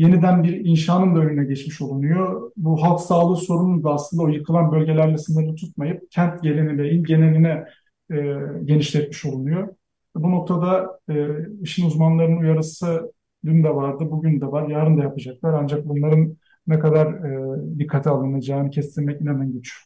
[0.00, 2.50] yeniden bir inşanın da önüne geçmiş olunuyor.
[2.56, 7.64] Bu halk sağlığı sorununu da aslında o yıkılan bölgelerle sınırlı tutmayıp kent geneline, il geneline
[8.10, 8.16] e,
[8.64, 9.68] genişletmiş olunuyor.
[10.14, 11.26] Bu noktada e,
[11.62, 13.12] işin uzmanlarının uyarısı
[13.44, 15.52] dün de vardı, bugün de var, yarın da yapacaklar.
[15.52, 16.36] Ancak bunların
[16.66, 19.84] ne kadar e, dikkate alınacağını kestirmek inanın güç.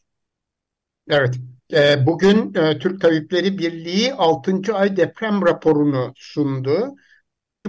[1.09, 1.35] Evet,
[1.73, 4.75] e, bugün e, Türk Tabipleri Birliği 6.
[4.75, 6.95] ay deprem raporunu sundu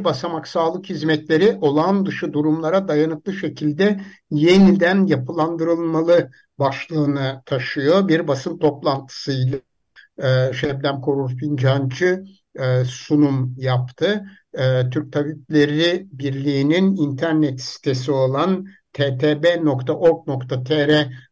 [0.04, 6.30] basamak sağlık hizmetleri olağan dışı durumlara dayanıklı şekilde yeniden yapılandırılmalı
[6.60, 8.08] başlığını taşıyor.
[8.08, 9.58] Bir basın toplantısıyla
[10.24, 12.24] e, Şebnem Korur Fincancı
[12.56, 14.26] e, sunum yaptı.
[14.54, 20.36] E, Türk Tabipleri Birliği'nin internet sitesi olan ttb.org.tr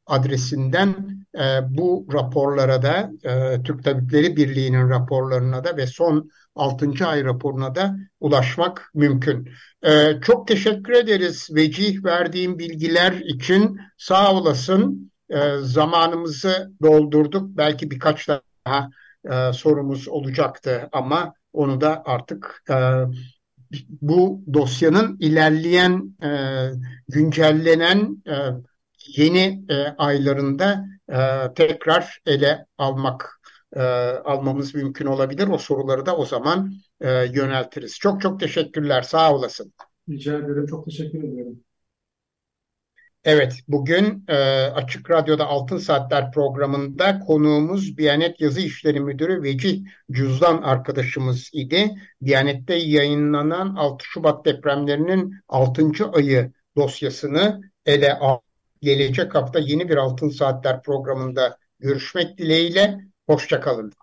[0.05, 0.95] adresinden
[1.36, 7.07] e, bu raporlara da e, Türk Tabipleri Birliği'nin raporlarına da ve son 6.
[7.07, 9.49] ay raporuna da ulaşmak mümkün.
[9.83, 13.79] E, çok teşekkür ederiz Vecih verdiğim bilgiler için.
[13.97, 15.11] Sağ olasın.
[15.29, 17.57] E, zamanımızı doldurduk.
[17.57, 18.89] Belki birkaç daha
[19.31, 22.75] e, sorumuz olacaktı ama onu da artık e,
[24.01, 26.29] bu dosyanın ilerleyen e,
[27.07, 28.35] güncellenen e,
[29.17, 31.17] yeni e, aylarında e,
[31.55, 33.39] tekrar ele almak
[33.76, 33.82] e,
[34.26, 35.47] almamız mümkün olabilir.
[35.47, 37.99] O soruları da o zaman e, yöneltiriz.
[37.99, 39.01] Çok çok teşekkürler.
[39.01, 39.74] Sağ olasın.
[40.09, 40.65] Rica ederim.
[40.67, 41.59] Çok teşekkür ediyorum.
[43.26, 44.36] Evet, bugün e,
[44.67, 51.91] Açık Radyo'da Altın Saatler programında konuğumuz Diyanet Yazı İşleri Müdürü Vecih Cüzdan arkadaşımız idi.
[52.26, 55.91] Diyanet'te yayınlanan 6 Şubat depremlerinin 6.
[56.13, 58.39] ayı dosyasını ele al.
[58.82, 62.99] Gelecek hafta yeni bir Altın Saatler programında görüşmek dileğiyle.
[63.28, 63.93] Hoşçakalın.